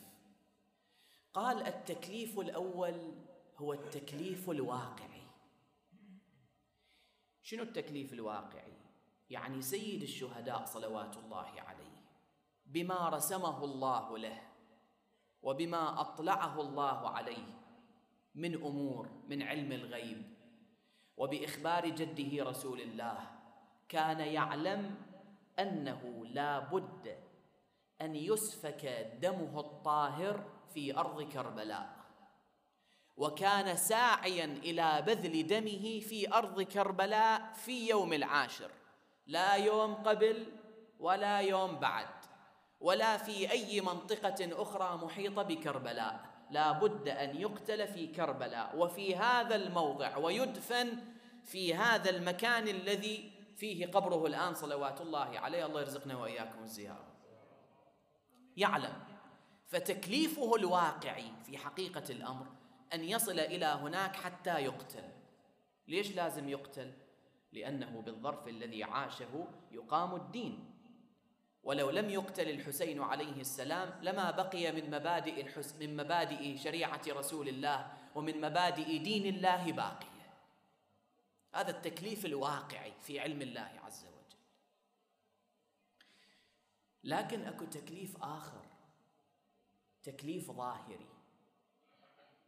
قال 1.35 1.67
التكليف 1.67 2.39
الأول 2.39 3.15
هو 3.57 3.73
التكليف 3.73 4.51
الواقعي. 4.51 5.23
شنو 7.43 7.63
التكليف 7.63 8.13
الواقعي؟ 8.13 8.73
يعني 9.31 9.63
سيد 9.63 10.03
الشهداء 10.03 10.65
صلوات 10.65 11.17
الله 11.17 11.61
عليه 11.61 12.03
بما 12.67 13.09
رسمه 13.09 13.65
الله 13.65 14.19
له 14.19 14.43
وبما 15.43 16.01
أطلعه 16.01 16.61
الله 16.61 17.09
عليه 17.09 17.61
من 18.35 18.55
أمور 18.55 19.09
من 19.29 19.43
علم 19.43 19.73
الغيب 19.73 20.23
وبإخبار 21.17 21.89
جده 21.89 22.45
رسول 22.45 22.81
الله 22.81 23.31
كان 23.89 24.21
يعلم 24.21 24.95
أنه 25.59 26.27
لا 26.27 26.59
بد 26.59 27.22
أن 28.05 28.17
يسفك 28.17 28.87
دمه 29.21 29.61
الطاهر 29.61 30.45
في 30.75 30.97
أرض 30.97 31.23
كربلاء. 31.23 32.03
وكان 33.17 33.77
ساعيا 33.77 34.45
إلى 34.45 35.03
بذل 35.07 35.47
دمه 35.47 36.01
في 36.01 36.33
أرض 36.33 36.63
كربلاء 36.63 37.53
في 37.53 37.89
يوم 37.89 38.13
العاشر 38.13 38.71
لا 39.27 39.55
يوم 39.55 39.95
قبل 39.95 40.47
ولا 40.99 41.39
يوم 41.39 41.79
بعد 41.79 42.09
ولا 42.81 43.17
في 43.17 43.51
أي 43.51 43.81
منطقة 43.81 44.63
أخرى 44.63 44.97
محيطة 44.97 45.43
بكربلاء. 45.43 46.21
لا 46.51 46.73
بد 46.73 47.09
أن 47.09 47.37
يقتل 47.37 47.89
في 47.89 48.07
كربلاء. 48.07 48.77
وفي 48.77 49.17
هذا 49.17 49.55
الموضع 49.57 50.17
ويدفن 50.17 50.99
في 51.45 51.75
هذا 51.75 52.11
المكان 52.11 52.69
الذي 52.69 53.33
فيه 53.57 53.87
قبره 53.87 54.27
الآن 54.27 54.55
صلوات 54.55 55.01
الله 55.01 55.39
عليه. 55.39 55.67
الله 55.67 55.81
يرزقنا 55.81 56.17
وإياكم 56.17 56.63
الزيارة. 56.63 57.12
يعلم. 58.57 59.05
فتكليفه 59.67 60.57
الواقعي 60.57 61.33
في 61.47 61.59
حقيقة 61.59 62.05
الأمر 62.11 62.47
أن 62.95 63.05
يصل 63.05 63.41
إلى 63.41 63.67
هناك 63.67 64.17
حتى 64.17 64.51
يقتل. 64.51 65.05
ليش 65.89 66.17
لازم 66.17 66.49
يقتل؟ 66.49 66.93
لأنه 67.53 68.01
بالظرف 68.01 68.49
الذي 68.49 68.85
عاشه 68.85 69.47
يقام 69.73 70.15
الدين. 70.15 70.73
ولو 71.63 71.91
لم 71.91 72.11
يقتل 72.11 72.49
الحسين 72.49 73.03
عليه 73.03 73.41
السلام 73.41 74.01
لما 74.03 74.31
بقي 74.31 74.73
من 74.73 74.91
مبادئ 74.91 75.41
الحس 75.41 75.75
من 75.81 75.97
مبادئ 75.97 76.57
شريعة 76.57 77.03
رسول 77.09 77.49
الله 77.49 77.93
ومن 78.15 78.41
مبادئ 78.41 78.99
دين 78.99 79.35
الله 79.35 79.73
باقية. 79.73 80.13
هذا 81.55 81.71
التكليف 81.71 82.27
الواقعي 82.27 82.93
في 83.01 83.21
علم 83.21 83.43
الله 83.43 83.71
عز 83.85 84.05
وجل 84.05 84.12
لكن 87.05 87.45
أكو 87.45 87.65
تكليف 87.65 88.17
آخر 88.23 88.67
تكليف 90.03 90.51
ظاهري. 90.51 91.07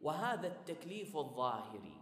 وهذا 0.01 0.47
التكليف 0.47 1.17
الظاهري 1.17 2.01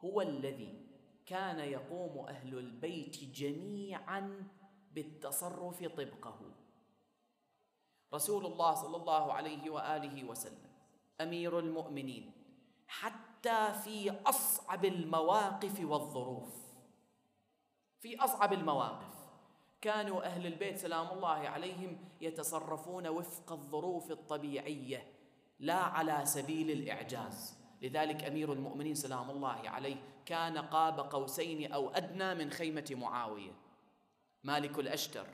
هو 0.00 0.20
الذي 0.20 0.86
كان 1.26 1.58
يقوم 1.58 2.28
أهل 2.28 2.58
البيت 2.58 3.24
جميعا 3.24 4.48
بالتصرف 4.92 5.84
طبقه. 5.84 6.54
رسول 8.14 8.46
الله 8.46 8.74
صلى 8.74 8.96
الله 8.96 9.32
عليه 9.32 9.70
وآله 9.70 10.24
وسلم 10.24 10.70
أمير 11.20 11.58
المؤمنين 11.58 12.32
حتى 12.86 13.72
في 13.72 14.10
أصعب 14.10 14.84
المواقف 14.84 15.80
والظروف. 15.80 16.68
في 18.00 18.18
أصعب 18.18 18.52
المواقف. 18.52 19.17
كانوا 19.80 20.24
أهل 20.24 20.46
البيت 20.46 20.78
سلام 20.78 21.06
الله 21.12 21.48
عليهم 21.48 21.98
يتصرفون 22.20 23.06
وفق 23.06 23.52
الظروف 23.52 24.10
الطبيعية 24.10 25.06
لا 25.58 25.74
على 25.74 26.26
سبيل 26.26 26.70
الإعجاز. 26.70 27.58
لذلك 27.82 28.24
أمير 28.24 28.52
المؤمنين 28.52 28.94
سلام 28.94 29.30
الله 29.30 29.70
عليه 29.70 29.96
كان 30.26 30.58
قاب 30.58 31.00
قوسين 31.00 31.72
أو 31.72 31.90
أدنى 31.90 32.34
من 32.34 32.50
خيمة 32.50 32.86
معاوية. 32.90 33.52
مالك 34.44 34.78
الأشتر. 34.78 35.26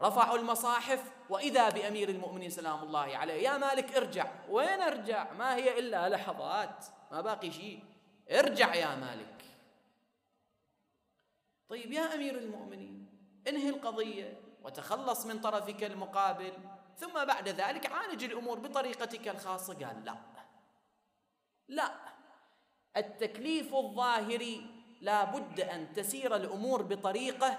رفعوا 0.00 0.38
المصاحف 0.38 1.10
وإذا 1.30 1.68
بأمير 1.68 2.08
المؤمنين 2.08 2.50
سلام 2.50 2.82
الله 2.82 3.16
عليه 3.16 3.34
يا 3.34 3.58
مالك 3.58 3.96
ارجع. 3.96 4.32
وين 4.50 4.80
أرجع؟ 4.80 5.32
ما 5.32 5.56
هي 5.56 5.78
إلا 5.78 6.08
لحظات 6.08 6.86
ما 7.12 7.20
باقي 7.20 7.50
شيء. 7.50 7.84
ارجع 8.30 8.74
يا 8.74 8.96
مالك. 8.96 9.43
طيب 11.74 11.92
يا 11.92 12.14
أمير 12.14 12.38
المؤمنين 12.38 13.06
انهي 13.48 13.68
القضية؟ 13.68 14.40
وتخلص 14.62 15.26
من 15.26 15.40
طرفك 15.40 15.84
المقابل 15.84 16.52
ثم 16.96 17.24
بعد 17.24 17.48
ذلك 17.48 17.92
عالج 17.92 18.24
الأمور 18.24 18.58
بطريقتك 18.58 19.28
الخاصة. 19.28 19.74
قال 19.74 20.04
لا. 20.04 20.16
لا. 21.68 21.94
التكليف 22.96 23.74
الظاهري 23.74 24.66
لا 25.00 25.24
بد 25.24 25.60
أن 25.60 25.92
تسير 25.92 26.36
الأمور 26.36 26.82
بطريقة 26.82 27.58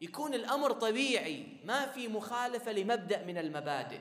يكون 0.00 0.34
الأمر 0.34 0.72
طبيعي 0.72 1.46
ما 1.64 1.86
في 1.86 2.08
مخالفة 2.08 2.72
لمبدأ 2.72 3.24
من 3.24 3.38
المبادئ. 3.38 4.00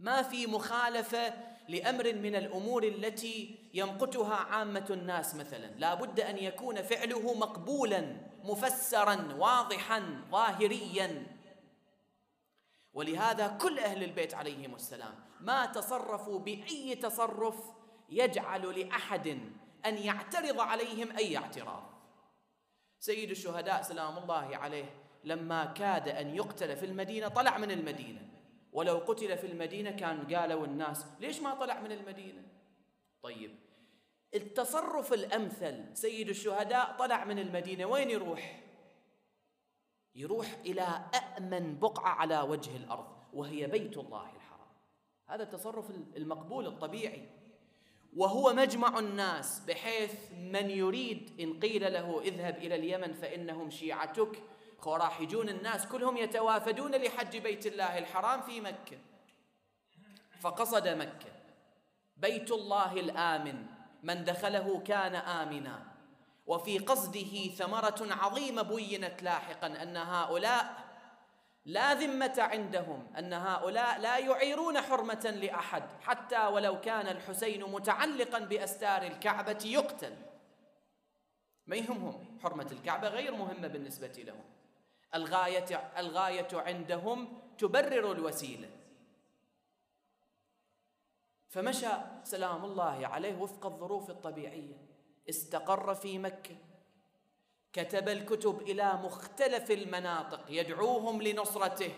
ما 0.00 0.22
في 0.22 0.46
مخالفة 0.46 1.34
لأمر 1.68 2.12
من 2.12 2.36
الأمور 2.36 2.84
التي 2.84 3.58
يمقتها 3.74 4.34
عامة 4.34 4.86
الناس 4.90 5.34
مثلا. 5.34 5.66
لا 5.66 5.94
بد 5.94 6.20
أن 6.20 6.38
يكون 6.38 6.82
فعله 6.82 7.34
مقبولا 7.34 8.16
مفسرا 8.44 9.34
واضحا 9.38 10.22
ظاهريا. 10.30 11.26
ولهذا 12.92 13.48
كل 13.48 13.78
أهل 13.78 14.04
البيت 14.04 14.34
عليهم 14.34 14.74
السلام 14.74 15.14
ما 15.40 15.66
تصرفوا 15.66 16.38
بأي 16.38 16.94
تصرف 16.94 17.56
يجعل 18.10 18.80
لأحد 18.80 19.28
أن 19.86 19.96
يعترض 19.96 20.60
عليهم 20.60 21.16
أي 21.16 21.36
اعتراض. 21.36 21.82
سيد 22.98 23.30
الشهداء 23.30 23.82
سلام 23.82 24.18
الله 24.18 24.56
عليه 24.56 24.84
لما 25.24 25.64
كاد 25.64 26.08
أن 26.08 26.34
يقتل 26.34 26.76
في 26.76 26.86
المدينة 26.86 27.28
طلع 27.28 27.58
من 27.58 27.70
المدينة. 27.70 28.20
ولو 28.74 28.98
قتل 28.98 29.38
في 29.38 29.46
المدينة 29.46 29.90
كان 29.90 30.34
قالوا 30.34 30.66
الناس 30.66 31.06
ليش 31.20 31.40
ما 31.40 31.54
طلع 31.54 31.80
من 31.80 31.92
المدينة؟ 31.92 32.42
طيب 33.22 33.50
التصرف 34.34 35.12
الأمثل 35.12 35.96
سيد 35.96 36.28
الشهداء 36.28 36.96
طلع 36.98 37.24
من 37.24 37.38
المدينة 37.38 37.84
وين 37.84 38.10
يروح؟ 38.10 38.60
يروح 40.14 40.46
إلى 40.66 40.82
أأمن 41.14 41.78
بقعة 41.78 42.10
على 42.10 42.40
وجه 42.40 42.76
الأرض 42.76 43.06
وهي 43.32 43.66
بيت 43.66 43.98
الله 43.98 44.30
الحرام. 44.36 44.68
هذا 45.26 45.42
التصرف 45.42 45.90
المقبول 46.16 46.66
الطبيعي. 46.66 47.28
وهو 48.16 48.52
مجمع 48.52 48.98
الناس 48.98 49.60
بحيث 49.60 50.32
من 50.32 50.70
يريد 50.70 51.40
إن 51.40 51.60
قيل 51.60 51.92
له 51.92 52.22
اذهب 52.22 52.56
إلى 52.56 52.74
اليمن 52.74 53.12
فإنهم 53.12 53.70
شيعتك 53.70 54.42
راح 54.88 55.20
يجون 55.20 55.48
الناس 55.48 55.86
كلهم 55.86 56.16
يتوافدون 56.16 56.94
لحج 56.94 57.36
بيت 57.36 57.66
الله 57.66 57.98
الحرام 57.98 58.42
في 58.42 58.60
مكة. 58.60 58.98
فقصد 60.40 60.88
مكة. 60.88 61.32
بيت 62.16 62.50
الله 62.50 62.92
الآمن. 62.92 63.66
من 64.02 64.24
دخله 64.24 64.82
كان 64.86 65.14
آمنا. 65.14 65.82
وفي 66.46 66.78
قصده 66.78 67.48
ثمرة 67.48 68.06
عظيمة 68.10 68.62
بينت 68.62 69.22
لاحقا 69.22 69.66
أن 69.66 69.96
هؤلاء 69.96 70.84
لا 71.66 71.94
ذمة 71.94 72.34
عندهم. 72.38 73.06
أن 73.18 73.32
هؤلاء 73.32 74.00
لا 74.00 74.18
يعيرون 74.18 74.80
حرمة 74.80 75.34
لأحد. 75.42 75.82
حتى 76.02 76.46
ولو 76.46 76.80
كان 76.80 77.08
الحسين 77.08 77.64
متعلقا 77.64 78.38
بأستار 78.38 79.02
الكعبة 79.02 79.58
يقتل. 79.64 80.16
ما 81.66 81.76
يهمهم؟ 81.76 82.38
حرمة 82.42 82.68
الكعبة 82.72 83.08
غير 83.08 83.34
مهمة 83.34 83.68
بالنسبة 83.68 84.12
لهم. 84.18 84.53
الغاية 85.14 85.92
الغاية 85.98 86.48
عندهم 86.52 87.38
تبرر 87.58 88.12
الوسيلة. 88.12 88.70
فمشى 91.48 91.88
سلام 92.24 92.64
الله 92.64 93.06
عليه 93.06 93.36
وفق 93.36 93.66
الظروف 93.66 94.10
الطبيعية. 94.10 94.76
استقر 95.28 95.94
في 95.94 96.18
مكة. 96.18 96.56
كتب 97.72 98.08
الكتب 98.08 98.60
إلى 98.60 98.92
مختلف 98.92 99.70
المناطق 99.70 100.44
يدعوهم 100.48 101.22
لنصرته. 101.22 101.94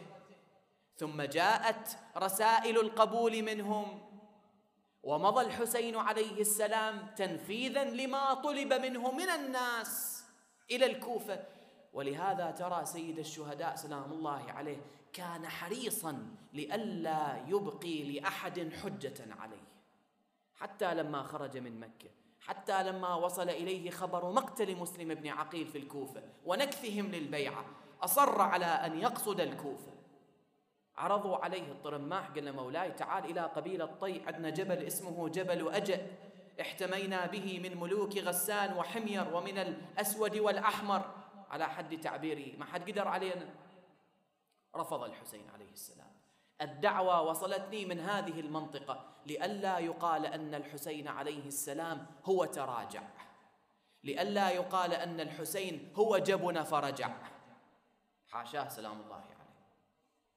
ثم 0.97 1.23
جاءت 1.23 1.99
رسائل 2.17 2.81
القبول 2.81 3.43
منهم. 3.43 4.01
ومضى 5.03 5.45
الحسين 5.45 5.97
عليه 5.97 6.41
السلام 6.41 7.15
تنفيذا 7.17 7.85
لما 7.85 8.35
طلب 8.35 8.73
منه 8.73 9.13
من 9.13 9.29
الناس 9.29 10.25
إلى 10.71 10.87
الكوفة. 10.87 11.56
ولهذا 11.97 12.51
ترى 12.51 12.85
سيد 12.85 13.19
الشهداء 13.19 13.77
سلام 13.77 14.13
الله 14.13 14.53
عليه 14.53 14.77
كان 15.13 15.49
حريصا 15.49 16.29
لئلا 16.53 17.45
يبقي 17.49 18.03
لأحد 18.03 18.73
حجة 18.83 19.35
عليه. 19.41 19.65
حتى 20.55 20.95
لما 20.95 21.23
خرج 21.23 21.59
من 21.59 21.81
مكة 21.81 22.11
حتى 22.41 22.83
لما 22.83 23.15
وصل 23.15 23.49
إليه 23.49 23.91
خبر 23.91 24.33
مقتل 24.33 24.77
مسلم 24.77 25.15
بن 25.15 25.29
عقيل 25.29 25.67
في 25.67 25.79
الكوفة 25.79 26.23
ونكثهم 26.45 27.07
للبيعة 27.07 27.65
أصر 28.03 28.41
على 28.41 28.67
أن 28.67 28.99
يقصد 28.99 29.41
الكوفة. 29.41 29.93
عرضوا 30.97 31.37
عليه 31.37 31.73
الطرماح 31.73 32.29
قال 32.29 32.57
مولاي 32.57 32.93
تعال 32.93 33.25
إلى 33.25 33.41
قبيلة 33.41 33.87
طي 33.87 34.23
عندنا 34.27 34.51
جبل 34.51 34.79
اسمه 34.87 35.29
جبل 35.29 35.69
أجأ. 35.69 36.07
احتمينا 36.61 37.27
به 37.27 37.61
من 37.63 37.81
ملوك 37.81 38.19
غسان 38.19 38.77
وحمير 38.77 39.35
ومن 39.35 39.59
الأسود 39.59 40.37
والأحمر. 40.37 41.26
على 41.51 41.69
حد 41.69 42.01
تعبيره 42.01 42.59
ما 42.59 42.65
حد 42.65 42.91
قدر 42.91 43.09
علينا. 43.09 43.55
رفض 44.77 45.03
الحسين 45.03 45.51
عليه 45.55 45.71
السلام. 45.73 46.13
الدعوة 46.61 47.23
وصلتني 47.23 47.85
من 47.85 48.01
هذه 48.01 48.41
المنطقة 48.41 49.15
لئلا 49.27 49.79
يقال 49.79 50.27
أن 50.27 50.55
الحسين 50.55 51.09
عليه 51.09 51.47
السلام 51.47 52.07
هو 52.25 52.45
تراجع. 52.45 53.03
لئلا 54.05 54.51
يقال 54.51 54.93
أن 54.93 55.21
الحسين 55.21 55.93
هو 55.97 56.19
جبن 56.19 56.63
فرجع. 56.63 57.11
حاشاه 58.29 58.69
سلام 58.69 59.01
الله 59.01 59.15
عليه. 59.15 59.37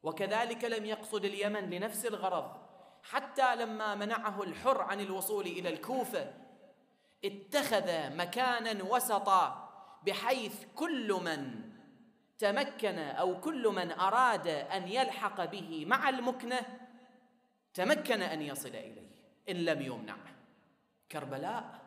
وكذلك 0.03 0.63
لم 0.63 0.85
يقصد 0.85 1.25
اليمن 1.25 1.69
لنفس 1.69 2.05
الغرض. 2.05 2.69
حتى 3.03 3.55
لما 3.55 3.95
منعه 3.95 4.43
الحر 4.43 4.81
عن 4.81 4.99
الوصول 4.99 5.45
إلى 5.45 5.69
الكوفة 5.69 6.33
اتخذ 7.25 8.15
مكانا 8.15 8.83
وسطا 8.83 9.68
بحيث 10.05 10.65
كل 10.75 11.13
من 11.13 11.69
تمكن 12.37 12.99
أو 12.99 13.39
كل 13.39 13.67
من 13.67 13.91
أراد 13.91 14.47
أن 14.47 14.87
يلحق 14.87 15.45
به 15.45 15.85
مع 15.85 16.09
المكنة 16.09 16.59
تمكن 17.73 18.21
أن 18.21 18.41
يصل 18.41 18.69
إليه 18.69 19.09
إن 19.49 19.55
لم 19.55 19.81
يمنع. 19.81 20.17
كربلاء 21.11 21.79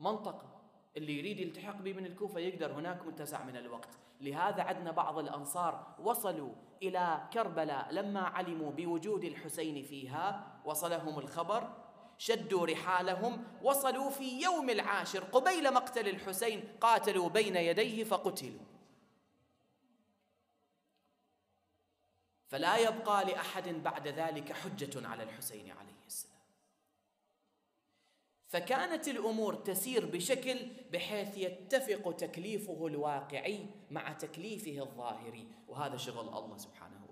منطقه 0.00 0.60
اللي 0.96 1.18
يريد 1.18 1.40
يلتحق 1.40 1.76
به 1.76 1.92
من 1.92 2.06
الكوفة 2.06 2.40
يقدر 2.40 2.72
هناك 2.72 3.06
متسع 3.06 3.44
من 3.44 3.56
الوقت. 3.56 3.88
لهذا 4.20 4.62
عندنا 4.62 4.90
بعض 4.90 5.18
الأنصار 5.18 5.94
وصلوا 5.98 6.52
إلى 6.82 7.28
كربلاء 7.32 7.92
لما 7.92 8.20
علموا 8.20 8.72
بوجود 8.72 9.24
الحسين 9.24 9.82
فيها. 9.82 10.46
وصلهم 10.64 11.18
الخبر 11.18 11.83
شدوا 12.18 12.66
رحالهم 12.66 13.44
وصلوا 13.62 14.10
في 14.10 14.42
يوم 14.42 14.70
العاشر 14.70 15.24
قبيل 15.24 15.74
مقتل 15.74 16.08
الحسين 16.08 16.64
قاتلوا 16.80 17.28
بين 17.28 17.56
يديه 17.56 18.04
فقتلوا. 18.04 18.64
فلا 22.46 22.76
يبقى 22.76 23.24
لأحد 23.24 23.68
بعد 23.68 24.08
ذلك 24.08 24.52
حجة 24.52 25.08
على 25.08 25.22
الحسين 25.22 25.70
عليه 25.70 26.04
السلام. 26.06 26.34
فكانت 28.54 29.08
الأمور 29.08 29.54
تسير 29.54 30.06
بشكل 30.06 30.68
بحيث 30.92 31.38
يتفق 31.38 32.16
تكليفه 32.16 32.86
الواقعي 32.86 33.66
مع 33.90 34.12
تكليفه 34.12 34.82
الظاهري 34.82 35.48
وهذا 35.68 35.96
شغل 35.96 36.28
الله 36.28 36.56
سبحانه 36.56 37.03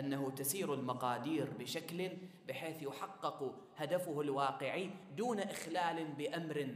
أنه 0.00 0.30
تسير 0.30 0.74
المقادير 0.74 1.50
بشكل 1.50 2.10
بحيث 2.48 2.82
يحقق 2.82 3.54
هدفه 3.76 4.20
الواقعي 4.20 4.90
دون 5.16 5.40
إخلال 5.40 6.12
بأمر 6.12 6.74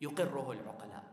يقره 0.00 0.52
العقلاء. 0.52 1.04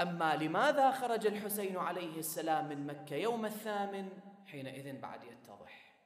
أما 0.00 0.36
لماذا 0.36 0.90
خرج 0.90 1.26
الحسين 1.26 1.76
عليه 1.76 2.18
السلام 2.18 2.68
من 2.68 2.86
مكة 2.86 3.16
يوم 3.16 3.46
الثامن؟ 3.46 4.08
حينئذ 4.46 5.00
بعد 5.00 5.24
يتضح. 5.24 5.96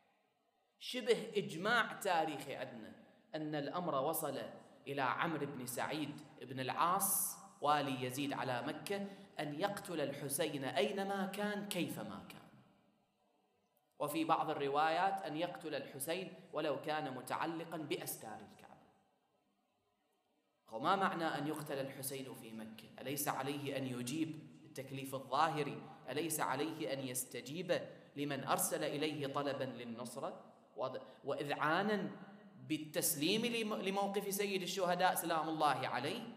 شبه 0.79 1.33
إجماع 1.37 1.93
تاريخي 1.93 2.55
عندنا 2.55 2.93
أن 3.35 3.55
الأمر 3.55 3.95
وصل 3.95 4.39
إلى 4.87 5.03
عمرو 5.03 5.47
بن 5.47 5.67
سعيد 5.67 6.21
بن 6.43 6.61
العاص 6.61 7.37
والي 7.61 8.05
يزيد 8.05 8.33
على 8.33 8.63
مكة 8.63 9.07
أن 9.41 9.61
يقتل 9.61 10.01
الحسين 10.01 10.65
أينما 10.65 11.27
كان 11.27 11.69
كيفما 11.69 12.25
كان. 12.29 12.41
وفي 13.99 14.25
بعض 14.25 14.51
الروايات 14.51 15.23
أن 15.23 15.37
يقتل 15.37 15.75
الحسين 15.75 16.33
ولو 16.53 16.81
كان 16.83 17.15
متعلقا 17.15 17.77
بأستار 17.77 18.39
الكعبة. 18.53 18.77
وما 20.73 20.97
معنى 20.97 21.25
أن 21.25 21.47
يقتل 21.47 21.79
الحسين 21.79 22.35
في 22.35 22.53
مكة؟ 22.53 22.89
أليس 23.01 23.29
عليه 23.29 23.77
أن 23.77 23.87
يجيب 23.87 24.41
التكليف 24.65 25.15
الظاهري؟ 25.15 25.83
أليس 26.11 26.41
عليه 26.41 26.93
أن 26.93 26.99
يستجيب 26.99 27.81
لمن 28.17 28.45
أرسل 28.45 28.85
إليه 28.85 29.27
طلبا 29.27 29.65
للنصره 29.65 30.45
واذعانا 31.25 32.11
بالتسليم 32.69 33.47
لموقف 33.83 34.35
سيد 34.35 34.63
الشهداء 34.63 35.15
سلام 35.15 35.49
الله 35.49 35.89
عليه؟ 35.89 36.36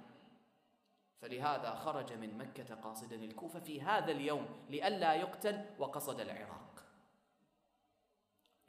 فلهذا 1.21 1.75
خرج 1.75 2.13
من 2.13 2.37
مكة 2.37 2.75
قاصدا 2.75 3.15
الكوفة 3.15 3.59
في 3.59 3.81
هذا 3.81 4.11
اليوم 4.11 4.65
لئلا 4.69 5.13
يقتل 5.13 5.65
وقصد 5.79 6.19
العراق. 6.19 6.83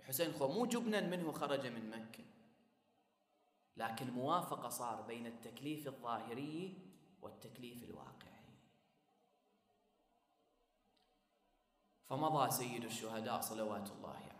الحسين 0.00 0.32
خو 0.32 0.48
مو 0.48 0.66
جبنا 0.66 1.00
منه 1.00 1.32
خرج 1.32 1.66
من 1.66 1.90
مكة. 1.90 2.24
لكن 3.76 4.10
موافقة 4.10 4.68
صار 4.68 5.02
بين 5.02 5.26
التكليف 5.26 5.86
الظاهري 5.86 6.78
والتكليف 7.22 7.84
الواقعي. 7.84 8.30
فمضى 12.06 12.50
سيد 12.50 12.84
الشهداء 12.84 13.40
صلوات 13.40 13.90
الله 13.90 14.16
عليه. 14.16 14.30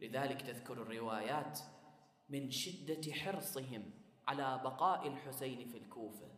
لذلك 0.00 0.42
تذكر 0.42 0.82
الروايات 0.82 1.60
من 2.28 2.50
شدة 2.50 3.12
حرصهم 3.12 3.90
على 4.28 4.60
بقاء 4.64 5.08
الحسين 5.08 5.68
في 5.68 5.78
الكوفة. 5.78 6.33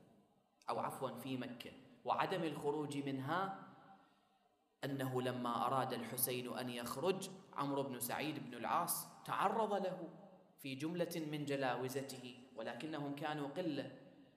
أو 0.68 0.78
عفوا 0.78 1.10
في 1.10 1.36
مكة. 1.36 1.70
وعدم 2.04 2.42
الخروج 2.44 2.96
منها 2.96 3.66
أنه 4.84 5.22
لما 5.22 5.66
أراد 5.66 5.92
الحسين 5.92 6.58
أن 6.58 6.70
يخرج 6.70 7.30
عمرو 7.56 7.82
بن 7.82 8.00
سعيد 8.00 8.50
بن 8.50 8.54
العاص 8.54 9.06
تعرض 9.24 9.74
له 9.74 10.08
في 10.58 10.74
جملة 10.74 11.26
من 11.30 11.44
جلاوزته 11.44 12.34
ولكنهم 12.56 13.14
كانوا 13.14 13.48
قلة. 13.48 13.90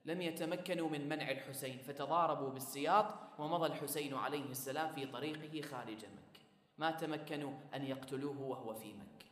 لم 0.06 0.22
يتمكنوا 0.22 0.90
من 0.90 1.10
منع 1.10 1.32
الحسين 1.32 1.78
فتضاربوا 1.78 2.50
بالسياط 2.50 3.06
ومضى 3.40 3.68
الحسين 3.68 4.14
عليه 4.14 4.46
السلام 4.46 4.96
في 4.96 5.06
طريقه 5.06 5.62
خارج 5.68 6.06
مكة. 6.06 6.42
ما 6.78 6.92
تمكنوا 6.92 7.54
أن 7.76 7.86
يقتلوه 7.86 8.42
وهو 8.42 8.74
في 8.74 8.94
مكة. 8.94 9.26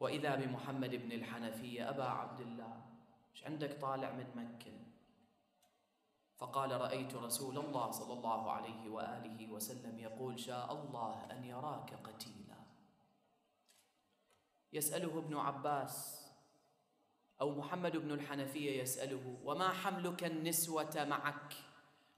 وإذا 0.00 0.34
بمحمد 0.34 0.94
بن 0.94 1.12
الحنفية 1.12 1.90
أبا 1.90 2.04
عبد 2.04 2.40
الله. 2.40 2.91
إيش 3.32 3.44
عندك 3.44 3.80
طالع 3.80 4.12
من 4.12 4.26
مكة. 4.36 4.72
فقال 6.36 6.80
رأيت 6.80 7.14
رسول 7.14 7.58
الله 7.58 7.90
صلى 7.90 8.12
الله 8.12 8.50
عليه 8.50 8.90
وآله 8.90 9.52
وسلم 9.52 9.98
يقول 9.98 10.40
شاء 10.40 10.72
الله 10.72 11.26
أن 11.30 11.44
يراك 11.44 11.94
قتيلا. 11.94 12.56
يسأله 14.72 15.18
ابن 15.18 15.36
عباس 15.36 16.26
أو 17.40 17.50
محمد 17.50 17.96
بن 17.96 18.10
الحنفية 18.10 18.82
يسأله 18.82 19.36
وما 19.44 19.68
حملك 19.68 20.24
النسوة 20.24 21.04
معك؟ 21.08 21.54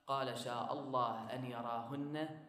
قال 0.06 0.38
شاء 0.38 0.72
الله 0.72 1.34
أن 1.34 1.44
يراهن 1.44 2.44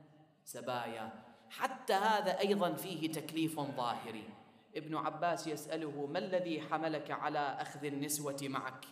سبايا. 0.46 1.24
حتى 1.50 1.94
هذا 1.94 2.40
أيضا 2.40 2.74
فيه 2.74 3.12
تكليف 3.12 3.60
ظاهري. 3.60 4.30
ابن 4.76 4.96
عباس 4.96 5.48
يسأله 5.48 6.06
ما 6.06 6.20
الذي 6.20 6.62
حملك 6.62 7.12
على 7.12 7.40
أخذ 7.40 7.86
النسوة 7.86 8.38
معك؟ 8.42 8.86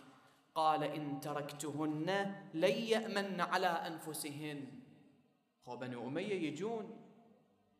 قال 0.54 0.84
إن 0.84 1.20
تركتهن 1.20 2.34
لن 2.54 2.70
يأمن 2.70 3.40
على 3.40 3.66
أنفسهن. 3.66 4.66
هو 5.68 5.76
بنو 5.76 6.08
أمية 6.08 6.48
يجون 6.48 7.00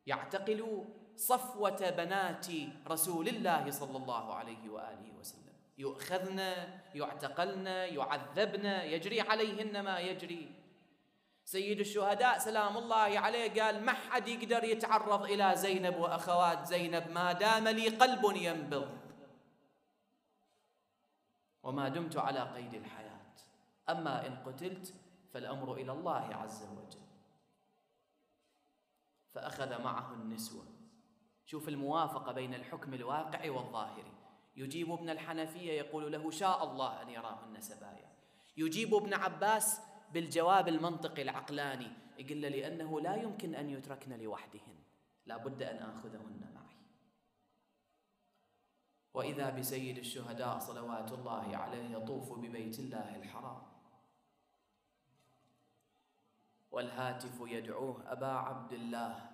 يعتقلوا 0.07 0.85
صفوة 1.17 1.91
بنات 1.91 2.47
رسول 2.89 3.29
الله 3.29 3.71
صلى 3.71 3.97
الله 3.97 4.35
عليه 4.35 4.69
وآله 4.69 5.13
وسلم. 5.21 5.55
يؤخذن 5.79 6.39
يعتقلن 6.95 7.67
يعذبن 7.67 8.67
يجري 8.67 9.21
عليهن 9.21 9.81
ما 9.81 9.99
يجري. 9.99 10.64
سيد 11.45 11.81
الشهداء 11.81 12.39
سلام 12.39 12.77
الله 12.77 13.19
عليه. 13.19 13.63
قال 13.63 13.85
ما 13.85 13.93
حد 13.93 14.29
يقدر 14.29 14.65
يتعرض 14.65 15.23
إلى 15.23 15.53
زينب 15.57 15.97
وأخوات 15.97 16.67
زينب 16.67 17.11
ما 17.11 17.33
دام 17.33 17.69
لي 17.69 17.89
قلب 17.89 18.37
ينبض. 18.37 18.99
وما 21.63 21.89
دمت 21.89 22.17
على 22.17 22.41
قيد 22.41 22.75
الحياة. 22.75 23.35
أما 23.89 24.27
إن 24.27 24.37
قتلت 24.37 24.95
فالأمر 25.33 25.75
إلى 25.75 25.93
الله 25.93 26.35
عز 26.35 26.63
وجل. 26.63 27.05
فأخذ 29.35 29.83
معه 29.83 30.13
النسوة. 30.13 30.65
شوف 31.47 31.69
الموافقة 31.69 32.33
بين 32.33 32.55
الحكم 32.55 32.95
الواقعي 32.95 33.51
والظاهري 33.51 34.13
يجيب 34.57 34.93
ابن 34.93 35.11
الحنفية 35.11 35.73
يقول 35.73 36.13
له 36.13 36.31
شاء 36.31 36.65
الله 36.65 37.03
أن 37.03 37.09
يراهن 37.11 37.61
سبايا 37.61 38.13
يجيب 38.57 38.95
ابن 38.95 39.15
عباس 39.15 39.81
بالجواب 40.13 40.69
المنطقي 40.69 41.23
العقلاني 41.23 41.91
يقول 42.19 42.43
له 42.43 42.49
لأنه 42.49 43.01
لا 43.01 43.15
يمكن 43.15 43.55
أن 43.55 43.71
يتركن 43.71 44.19
لوحدهن 44.19 44.77
لا 45.27 45.37
بد 45.37 45.63
أن 45.63 45.77
آخذهن 45.77 46.51
معي. 46.55 46.77
وإذا 49.15 49.51
بسيد 49.51 49.99
الشهداء 49.99 50.59
صلوات 50.59 51.13
الله 51.13 51.57
عليه 51.57 51.97
يطوف 51.97 52.33
ببيت 52.39 52.79
الله 52.79 53.17
الحرام 53.17 53.63
والهاتف 56.71 57.41
يدعوه 57.41 58.13
أبا 58.13 58.27
عبد 58.27 58.73
الله 58.73 59.31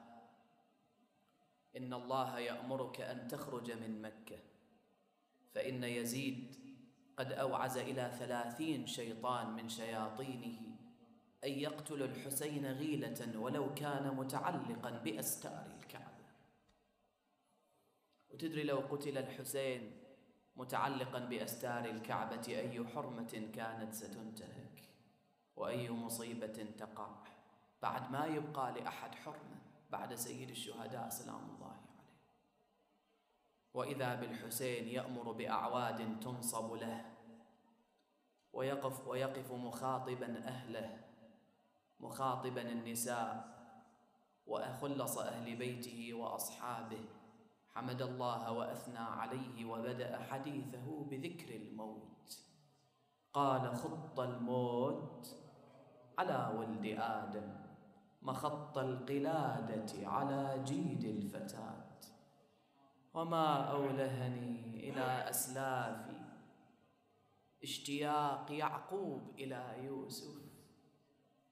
إن 1.76 1.92
الله 1.94 2.38
يأمرك 2.38 3.00
أن 3.00 3.28
تخرج 3.28 3.72
من 3.72 4.02
مكة 4.02 4.38
فإن 5.54 5.84
يزيد 5.84 6.56
قد 7.20 7.32
أوعز 7.32 7.76
إلى 7.76 8.12
ثلاثين 8.18 8.86
شيطان 8.86 9.50
من 9.50 9.68
شياطينه 9.68 10.58
أن 11.44 11.52
يقتل 11.52 12.02
الحسين 12.02 12.66
غيلة 12.66 13.38
ولو 13.38 13.74
كان 13.74 14.16
متعلقا 14.16 14.90
بأستار 14.90 15.66
الكعبة. 15.80 16.24
وتدري 18.30 18.62
لو 18.62 18.78
قتل 18.78 19.18
الحسين 19.18 19.92
متعلقا 20.56 21.18
بأستار 21.18 21.84
الكعبة 21.84 22.46
أي 22.48 22.86
حرمة 22.86 23.50
كانت 23.54 23.94
ستنتهك 23.94 24.88
وأي 25.56 25.90
مصيبة 25.90 26.66
تقع 26.78 27.08
بعد 27.82 28.10
ما 28.10 28.26
يبقى 28.26 28.72
لأحد 28.72 29.14
حرمه 29.14 29.60
بعد 29.90 30.14
سيد 30.14 30.50
الشهداء 30.50 31.08
سلام 31.08 31.50
الله 31.54 31.66
عليه. 31.66 31.90
وإذا 33.74 34.14
بالحسين 34.14 34.88
يأمر 34.88 35.32
بأعواد 35.32 36.20
تنصب 36.20 36.72
له 36.72 37.09
ويقف 38.53 39.07
ويقف 39.09 39.53
مخاطبا 39.53 40.42
أهله 40.46 41.01
مخاطبا 42.01 42.62
النساء 42.62 43.61
وأخلص 44.46 45.18
أهل 45.18 45.57
بيته 45.57 46.14
وأصحابه. 46.14 47.05
حمد 47.74 48.03
الله 48.03 48.53
وأثنى 48.53 48.98
عليه 48.98 49.64
وبدأ 49.64 50.18
حديثه 50.30 51.05
بذكر 51.11 51.57
الموت. 51.57 52.38
قال 53.32 53.76
خط 53.76 54.20
الموت 54.20 55.36
على 56.18 56.53
ولد 56.59 56.96
آدم 57.01 57.48
مخط 58.22 58.78
القلادة 58.78 60.09
على 60.09 60.62
جيد 60.64 61.05
الفتاة. 61.05 61.90
وما 63.14 63.70
أولهني 63.70 64.90
إلى 64.90 65.30
أسلافي 65.30 66.19
اشتياق 67.62 68.46
يعقوب 68.50 69.34
إلى 69.38 69.74
يوسف. 69.82 70.40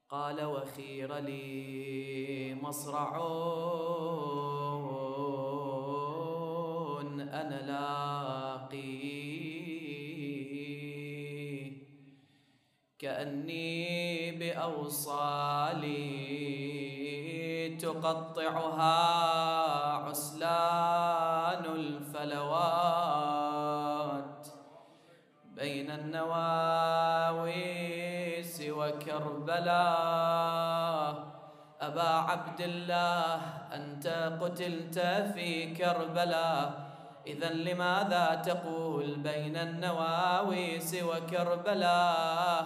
قال 0.09 0.45
وخير 0.45 1.15
لي 1.17 2.55
مصرع. 2.55 3.19
أنا 7.33 7.61
لاقي 7.61 8.99
كأني 12.99 14.31
بأوصالي 14.31 15.89
تقطعها 17.81 18.93
عسلان 19.93 21.65
الفلوات 21.65 23.08
النواويس 27.39 28.63
وكربلاء. 28.69 29.69
أبا 31.81 32.01
عبد 32.01 32.61
الله 32.61 33.41
أنت 33.73 34.37
قتلت 34.41 34.99
في 35.33 35.73
كربلاء. 35.73 36.89
إذا 37.27 37.49
لماذا 37.49 38.41
تقول 38.45 39.15
بين 39.15 39.57
النواويس 39.57 40.95
وكربلاء؟ 41.03 42.65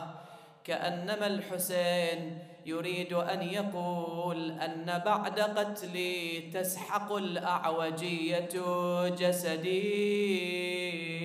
كأنما 0.64 1.28
الحسين 1.28 2.40
يريد 2.66 3.14
أن 3.14 3.42
يقول 3.42 4.52
أن 4.52 5.02
بعد 5.06 5.40
قتلي 5.40 6.40
تسحق 6.54 7.14
الأعوجية 7.14 8.50
جسدي. 9.20 11.23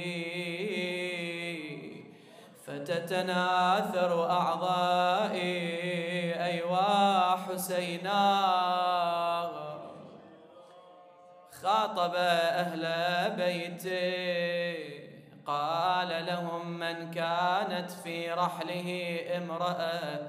فتتناثر 2.68 4.30
أعضائي 4.30 5.54
أيوا 6.44 7.36
حسينا. 7.36 8.48
خاطب 11.62 12.14
أهل 12.14 12.84
بيته 13.36 14.98
قال 15.46 16.26
لهم 16.26 16.78
من 16.78 17.10
كانت 17.10 17.90
في 17.90 18.32
رحله 18.32 19.20
امرأة 19.36 20.20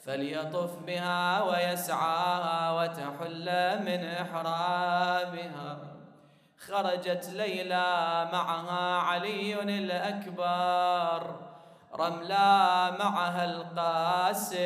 فليطف 0.00 0.78
بها 0.86 1.42
ويسعاها 1.42 2.72
وتحل 2.72 3.78
من 3.84 4.04
إحرامها 4.04 5.78
خرجت 6.58 7.30
ليلى 7.34 8.28
معها 8.32 8.98
علي 8.98 9.62
الأكبر 9.62 11.51
رملا 11.94 12.90
معها 12.90 13.44
القاسم 13.44 14.62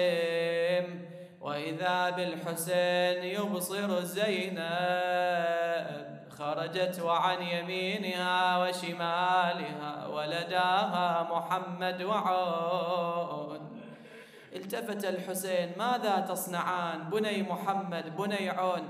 وإذا 1.40 2.10
بالحسين 2.10 3.24
يبصر 3.24 4.00
زينب 4.00 4.66
خرجت 6.38 7.00
وعن 7.00 7.42
يمينها 7.42 8.58
وشمالها 8.58 10.06
ولداها 10.06 11.22
محمد 11.30 12.02
وعون. 12.02 13.80
التفت 14.56 15.04
الحسين 15.04 15.72
ماذا 15.78 16.20
تصنعان 16.20 17.10
بني 17.10 17.42
محمد 17.42 18.16
بني 18.16 18.50
عون؟ 18.50 18.88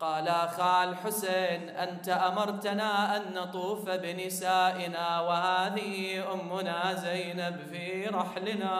قال 0.00 0.28
خال 0.48 0.96
حسين 0.96 1.68
أنت 1.68 2.08
أمرتنا 2.08 3.16
أن 3.16 3.34
نطوف 3.34 3.90
بنسائنا 3.90 5.20
وهذه 5.20 6.24
أمنا 6.32 6.94
زينب 6.94 7.56
في 7.70 8.06
رحلنا. 8.06 8.74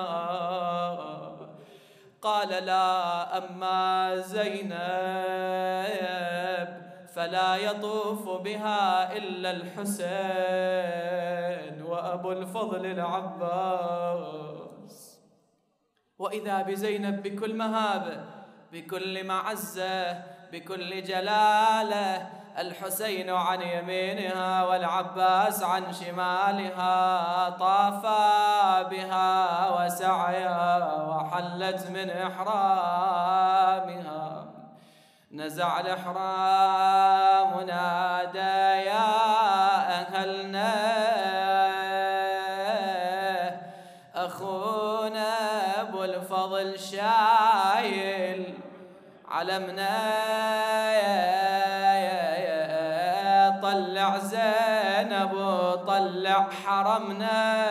قال 2.23 2.49
لا 2.49 3.39
أما 3.39 4.17
زينب 4.17 4.75
فلا 7.15 7.57
يطوف 7.57 8.29
بها 8.43 9.17
إلا 9.17 9.51
الحسين 9.51 10.63
وأبو 11.83 12.33
الفضل 12.33 12.87
العباس. 12.87 14.25
وإذا 16.19 16.63
بزينب 16.63 17.23
بكل 17.23 17.55
مهابة 17.55 18.25
بكل 18.73 19.27
معزة 19.27 20.34
بكل 20.55 21.03
جلاله 21.03 22.27
الحسين 22.59 23.31
عن 23.31 23.63
يمينها 23.63 24.65
والعباس 24.65 25.63
عن 25.63 25.93
شمالها 25.93 27.51
طافا 27.51 28.83
بها 28.83 29.71
وسعيا 29.71 30.95
وحلت 31.09 31.91
من 31.91 32.11
إحرامها. 32.11 33.45
نزع 35.33 35.81
الإحرام 35.81 37.53
ونادى 37.57 38.87
يا 38.89 39.34
علمنا 49.45 49.95
طلع 53.63 54.19
زينب 54.19 55.33
وطلع 55.33 56.49
حرمنا. 56.65 57.65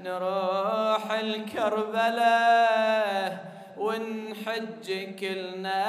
نروح 0.00 1.12
الكربلاء 1.12 2.34
ونحج 3.76 5.14
كلنا 5.20 5.86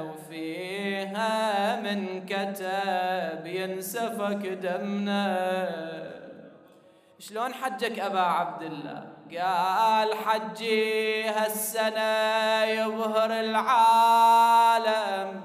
وفيها 0.00 1.36
من 1.80 2.26
كتب 2.26 3.46
ينسفك 3.46 4.46
دمنا. 4.62 5.38
شلون 7.20 7.54
حجك 7.54 7.98
أبا 7.98 8.20
عبد 8.20 8.62
الله؟ 8.62 9.04
قال 9.38 10.14
حجي 10.14 11.28
هالسنة 11.28 12.62
يظهر 12.64 13.40
العالم 13.40 15.40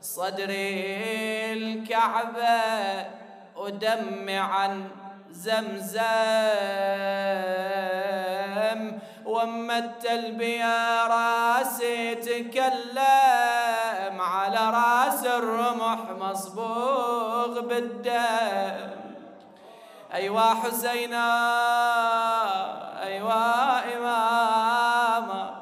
صدري 0.00 1.52
الكعبة 1.52 3.06
ودمي 3.56 4.38
عن 4.38 4.88
زمزم. 5.30 6.00
واما 9.26 9.78
التلبيه 9.78 11.06
راسي 11.06 12.14
تكلم 12.14 14.20
على 14.20 14.70
راس 14.70 15.26
الرمح 15.26 15.98
مصبوغ 16.20 17.60
بالدم. 17.60 19.09
أيوا 20.14 20.54
حسينا 20.54 21.26
أيوا 23.02 23.96
إماما. 23.96 25.60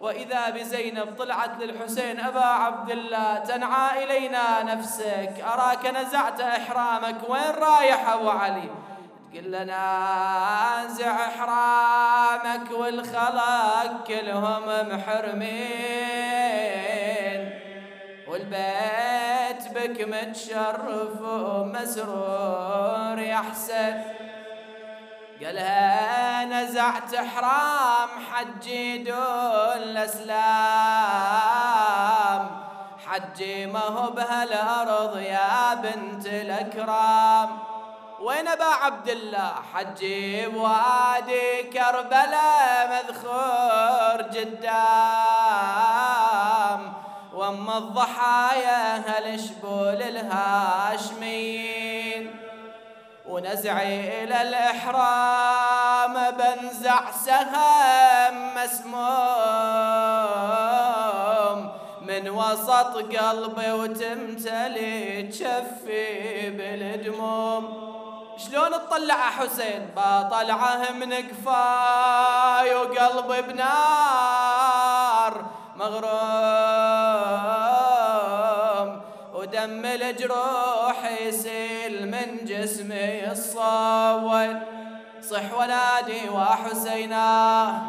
وإذا 0.00 0.50
بزينب 0.50 1.14
طلعت 1.18 1.50
للحسين 1.60 2.20
أبا 2.20 2.44
عبد 2.44 2.90
الله 2.90 3.38
تنعى 3.38 4.04
إلينا 4.04 4.62
نفسك. 4.62 5.44
أراك 5.52 5.86
نزعت 5.86 6.40
إحرامك 6.40 7.16
وين 7.28 7.50
رايح 7.58 8.08
أبو 8.08 8.30
علي؟ 8.30 8.70
تقول 9.32 9.52
لنا 9.52 10.82
أنزع 10.82 11.12
إحرامك 11.26 12.70
والخلق 12.70 14.04
كلهم 14.06 14.88
محرمين. 14.88 15.98
والبيت 18.28 19.68
بك 19.74 20.00
متشرف 20.00 21.20
ومسرور 21.20 23.18
يا 23.18 23.36
حسن 23.36 24.02
قالها 25.44 26.44
نزعت 26.44 27.16
حرام 27.16 28.08
حجي 28.32 28.98
دون 28.98 29.82
الإسلام. 29.82 30.38
حجي 33.06 33.66
ما 33.66 33.80
هو 33.80 34.10
بهالأرض 34.10 35.18
يا 35.18 35.74
بنت 35.74 36.26
الأكرام. 36.26 37.58
وين 38.20 38.48
أبا 38.48 38.64
عبد 38.64 39.08
الله؟ 39.08 39.52
حجي 39.74 40.46
بوادي 40.46 41.62
كربلاء 41.62 42.90
مذخور 42.90 44.22
جدام. 44.22 45.87
وأما 47.38 47.78
الضحايا 47.78 48.96
هالشبول 49.06 50.02
الهاشميين. 50.02 51.50
ونزعي 53.28 54.24
إلى 54.24 54.42
الإحرام 54.42 56.14
بنزع 56.30 57.10
سهم 57.10 58.54
مسموم. 58.54 58.98
من 62.02 62.28
وسط 62.28 62.96
قلبي 62.96 63.72
وتمتلي 63.72 65.22
تشفي 65.22 66.50
بالدموم. 66.50 67.88
شلون 68.38 68.70
تطلع 68.70 69.30
حسين؟ 69.30 69.90
بطلعه 69.96 70.92
من 70.92 71.12
قفاي 71.12 72.74
وقلبي 72.74 73.42
بنار. 73.42 75.32
مغروم 75.78 76.08
ودم 79.34 79.84
الجروح 79.84 81.10
يسيل 81.20 82.10
من 82.10 82.44
جسمي 82.44 83.32
الصول 83.32 84.60
صح 85.30 85.54
ونادي 85.58 86.28
وحسينا. 86.34 87.82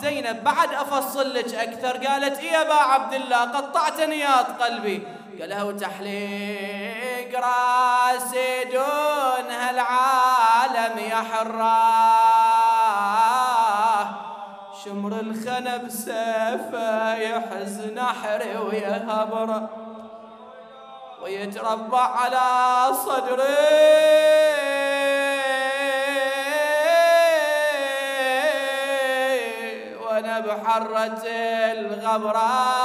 زينب 0.00 0.44
بعد 0.44 0.74
أفصل 0.74 1.34
لك 1.34 1.54
أكثر 1.54 2.06
قالت 2.06 2.38
إيه 2.38 2.52
يا 2.52 2.62
أبا 2.62 2.74
عبد 2.74 3.14
الله؟ 3.14 3.36
قطعت 3.36 4.00
نياط 4.00 4.46
قلبي. 4.62 5.02
قالها 5.40 5.62
وتحليق 5.62 7.40
راسي 7.40 8.64
دون 8.64 9.50
هالعالم 9.50 10.98
يا 10.98 11.16
حراه 11.32 12.19
شمر 14.84 15.20
الخنب 15.20 15.88
سيفه 15.88 17.14
يحز 17.16 17.80
نحري 17.96 18.56
ويهبره 18.56 19.70
ويتربع 21.22 22.00
على 22.00 22.94
صدري 22.94 23.44
وأنا 30.00 30.40
بحرة 30.40 31.22
الغبرة. 31.76 32.80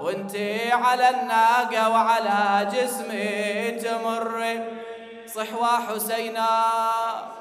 وانتي 0.00 0.72
على 0.72 1.10
الناقة 1.10 1.90
وعلى 1.90 2.70
جسمي 2.72 3.70
تمر. 3.70 4.62
صحوة 5.34 5.68
حسينا 5.88 7.31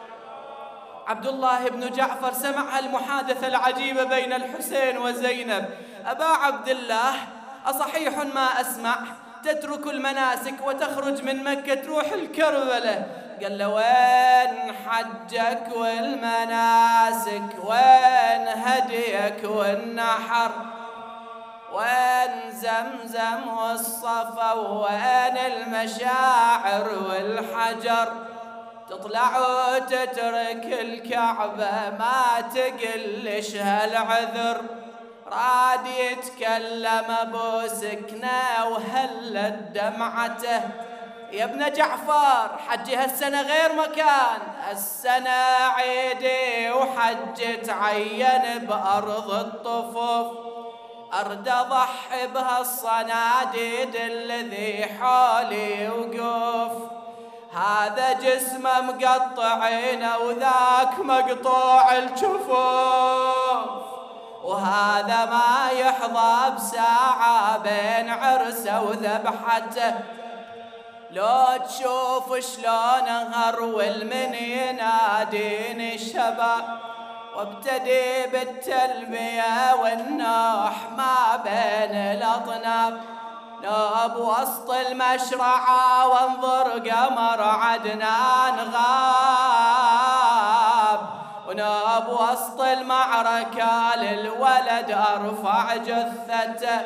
عبد 1.12 1.28
الله 1.28 1.70
بن 1.70 1.92
جعفر 1.92 2.34
سمع 2.34 2.80
المحادثة 2.80 3.48
العجيبة 3.48 4.04
بين 4.04 4.34
الحسين 4.34 4.98
وزينب. 4.98 5.66
أبا 6.06 6.26
عبد 6.26 6.70
الله 6.70 7.14
أصحيح 7.66 8.18
ما 8.18 8.62
أسمع؟ 8.62 8.96
تترك 9.44 9.88
المناسك 9.88 10.66
وتخرج 10.66 11.24
من 11.24 11.44
مكة 11.44 11.76
تروح 11.76 12.12
الكربلة. 12.12 13.06
قال 13.44 13.58
له 13.58 13.70
وين 13.70 14.74
حجك 14.88 15.68
والمناسك؟ 15.76 17.50
وين 17.64 18.48
هديك 18.48 19.44
والنحر؟ 19.44 20.52
وين 21.74 22.52
زمزم 22.52 23.48
والصفا؟ 23.58 24.54
وين 24.54 25.38
المشاعر 25.38 26.90
والحجر؟ 27.10 28.31
تطلع 28.92 29.40
وتترك 29.40 30.66
الكعبة 30.82 31.90
ما 32.00 32.42
تقلش 32.56 33.56
هالعذر. 33.56 34.62
راد 35.28 35.88
يتكلم 35.88 37.12
أبو 37.22 37.68
سكنة 37.68 38.68
وهلت 38.68 39.56
دمعته 39.74 40.62
يا 41.32 41.44
ابن 41.44 41.72
جعفر 41.74 42.58
حجي 42.68 42.96
هالسنة 42.96 43.42
غير 43.42 43.74
مكان. 43.74 44.42
هالسنة 44.62 45.30
عيدي 45.78 46.72
وحج 46.72 47.62
تعين 47.62 48.60
بأرض 48.60 49.32
الطفوف. 49.32 50.38
أرد 51.14 51.48
أضحي 51.48 52.28
بهالصناديد 52.28 53.96
الذي 53.96 54.86
حولي 55.00 55.90
وقوف. 55.90 57.01
هذا 57.56 58.14
جسمه 58.14 58.82
مقطعين 58.82 60.08
وذاك 60.26 61.00
مقطوع 61.00 61.98
الجفوف. 61.98 63.82
وهذا 64.44 65.26
ما 65.26 65.70
يحظى 65.80 66.56
بساعة 66.56 67.58
بين 67.58 68.10
عرسه 68.10 68.82
وذبحته. 68.82 69.94
لو 71.12 71.58
تشوف 71.68 72.38
شلون 72.38 73.10
هرول 73.34 74.06
من 74.06 74.34
يناديني 74.34 75.96
الشباب 75.96 76.80
وابتدي 77.36 78.28
بالتلبية 78.28 79.76
والنوح 79.82 80.74
ما 80.98 81.36
بين 81.44 81.96
الأطناب. 81.96 83.02
نوب 83.64 84.16
وسط 84.16 84.70
المشرعة 84.70 86.08
وانظر 86.08 86.90
قمر 86.90 87.44
عدنان 87.44 88.58
غاب. 88.74 90.02
ونوب 91.48 92.08
وسط 92.08 92.62
المعركة 92.62 93.96
للولد 93.96 94.92
أرفع 94.92 95.76
جثته. 95.76 96.82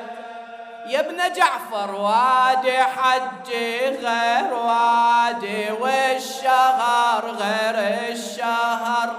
يا 0.86 0.99
ابن 0.99 1.17
جعفر 1.34 1.95
وادي 1.95 2.84
حجي 2.84 3.89
غير 3.89 4.53
وادي 4.53 5.71
والشهر 5.71 7.26
غير 7.26 7.76
الشهر. 8.11 9.09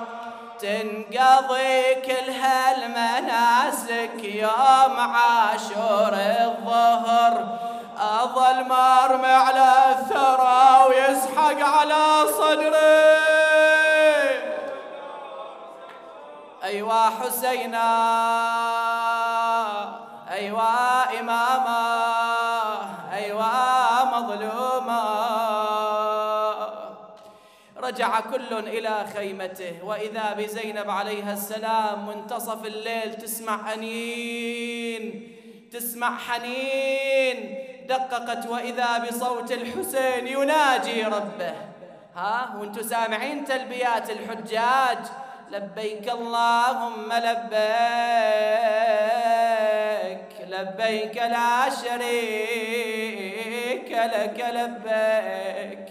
تنقضي 0.67 1.95
كل 1.95 2.31
هالمناسك 2.43 4.25
يوم 4.25 4.97
عاشور 4.99 6.13
الظهر. 6.15 7.59
أظل 7.99 8.69
مرمي 8.69 9.33
على 9.33 9.73
الثرى 9.91 10.87
ويسحق 10.89 11.59
على 11.79 12.27
صدري. 12.39 13.17
أيوا 16.65 17.11
حسينا 17.21 17.91
أيوا 20.33 21.21
إماما 21.21 21.87
أيوا 23.13 24.05
مظلوما. 24.05 25.26
رجع 27.87 28.21
كل 28.21 28.53
إلى 28.53 29.07
خيمته. 29.17 29.85
وإذا 29.85 30.33
بزينب 30.39 30.91
عليها 30.91 31.33
السلام 31.33 32.07
منتصف 32.07 32.67
الليل 32.67 33.15
تسمع 33.15 33.73
أنين 33.75 35.33
تسمع 35.73 36.19
حنين. 36.19 37.59
دققت 37.89 38.47
وإذا 38.47 38.99
بصوت 38.99 39.53
الحسين 39.53 40.27
يناجي 40.27 41.03
ربه. 41.03 41.55
ها 42.17 42.57
وأنتم 42.61 42.83
سامعين 42.83 43.45
تلبيات 43.45 44.11
الحجاج؟ 44.11 44.99
لبيك 45.51 46.11
اللهم 46.11 47.13
لبيك 47.13 47.57
لبيك 50.49 51.17
لا 51.17 51.71
شريك 51.71 52.07
لك 53.91 54.39
لبيك. 54.55 55.86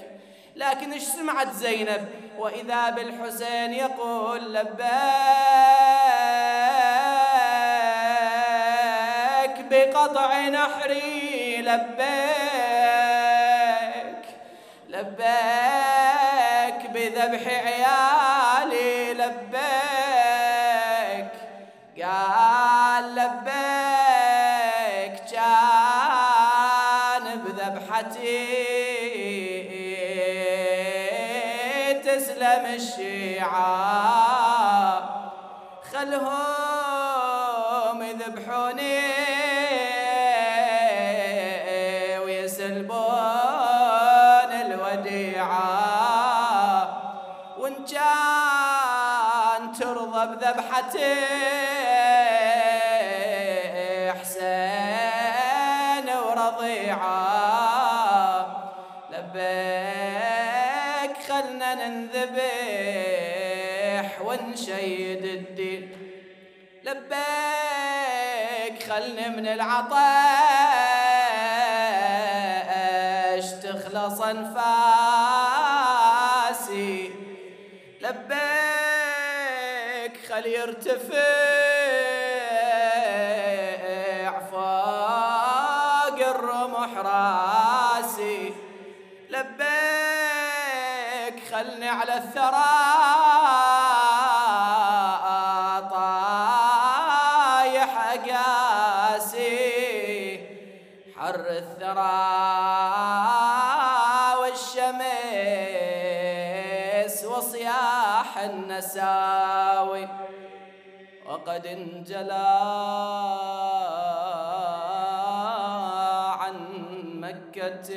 لكن 0.56 0.94
إيش 0.94 1.04
سمعت 1.04 1.54
زينب؟ 1.54 2.08
وإذا 2.38 2.90
بالحسين 2.90 3.74
يقول 3.74 4.54
لبيك 4.54 4.86
بقطع 9.72 10.48
نحري 10.48 11.62
لبيك 11.62 12.06
لبيك 14.90 15.26
بذبح 16.94 17.48
عيالي 17.48 19.14
لبيك 19.14 19.75
خلهم 35.94 38.02
يذبحوني 38.02 39.02
ويسلبون 42.20 43.06
الوديعة. 44.66 45.76
وإن 47.58 47.76
كان 47.86 49.62
ترضى 49.80 50.36
بذبحتي 50.36 51.16
ننذبح 61.76 62.65
ونشيد 64.44 65.26
الدين 65.26 65.90
لبيك 66.84 67.16
خلني 68.84 69.30
من 69.30 69.48
العطش 69.48 69.96
تخلص 73.64 74.22
انفاسي 74.22 74.66
لبيك 78.02 78.46
خل 80.30 80.46
يرتفع 80.46 81.45
انجلى 112.06 112.54
عن 116.38 116.58
مكة 117.26 117.90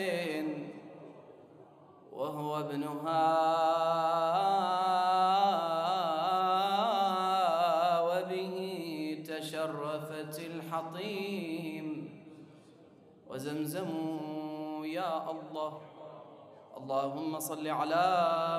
وهو 2.12 2.50
ابنها 2.58 3.28
وبه 8.08 8.56
تشرفت 9.28 10.36
الحطيم. 10.40 11.86
وزمزم 13.28 13.92
يا 14.84 15.30
الله. 15.30 15.74
اللهم 16.78 17.40
صل 17.40 17.66
على 17.68 18.06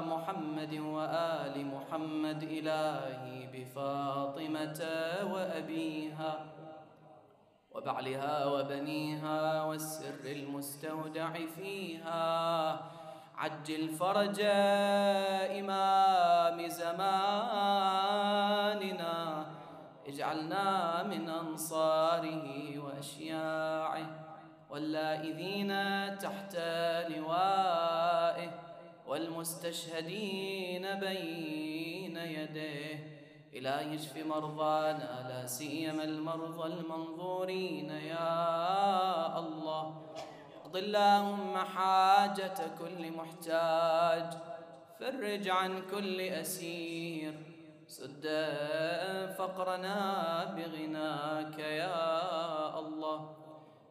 محمد 0.06 0.74
وآل 0.80 1.56
محمد 1.66 2.43
إلهي. 2.43 3.38
بفاطمة 3.54 4.82
وأبيها 5.34 6.45
وبعلها 7.72 8.45
وبنيها 8.45 9.64
والسر 9.64 10.26
المستودع 10.26 11.34
فيها. 11.56 12.91
عجل 13.38 13.89
فرج 13.89 14.41
إمام 15.60 16.68
زماننا 16.68 18.00
اجعلنا 20.08 21.04
من 21.04 21.30
أنصاره 21.30 22.80
وأشياعه 22.80 24.10
واللائذين 24.70 25.72
تحت 26.18 26.56
لوائه 27.10 28.50
والمستشهدين 29.08 30.95
بين 31.00 32.18
يديه. 32.18 33.09
إلهي 33.54 33.95
اشف 33.95 34.18
مرضانا 34.26 35.26
لا 35.30 35.45
سيما 35.45 36.04
المرضى 36.04 36.74
المنظورين. 36.74 37.89
يا 37.89 39.39
الله 39.39 40.02
أقض 40.62 40.78
اللهم 40.78 41.58
حاجة 41.58 42.60
كل 42.80 43.12
محتاج 43.12 44.28
فرج 45.00 45.50
عن 45.50 45.82
كل 45.91 46.22
أسير. 46.22 47.34
سد 47.88 48.26
فقرنا 49.38 49.97
بغناك 50.56 51.60
يا 51.60 52.80
الله. 52.80 53.36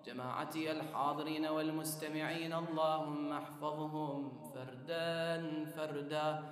جماعتي 0.07 0.71
الحاضرين 0.71 1.47
والمستمعين 1.47 2.53
اللهم 2.53 3.33
احفظهم 3.33 4.21
فردا 4.55 5.67
فردا. 5.77 6.43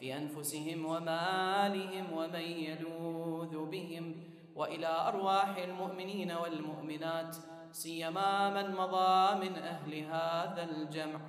في 0.00 0.16
أنفسهم 0.16 0.84
ومالهم 0.84 2.12
ومن 2.12 2.40
يلوذ 2.40 3.66
بهم 3.66 4.16
وإلى 4.54 4.86
أرواح 4.86 5.56
المؤمنين 5.56 6.32
والمؤمنات 6.32 7.36
سيما 7.72 8.50
من 8.50 8.74
مضى 8.74 9.48
من 9.48 9.56
أهل 9.56 10.04
هذا 10.04 10.68
الجمع. 10.70 11.20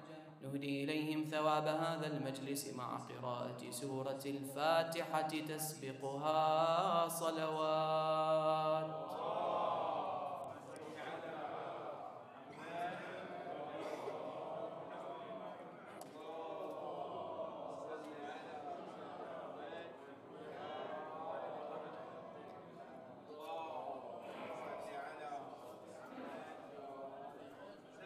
نهدي 0.43 0.83
إليهم 0.83 1.23
ثواب 1.23 1.67
هذا 1.67 2.07
المجلس 2.07 2.73
مع 2.73 2.97
قراءة 2.97 3.69
سورة 3.69 4.19
الفاتحة 4.25 5.27
تسبقها 5.27 7.07
صلوات. 7.07 9.16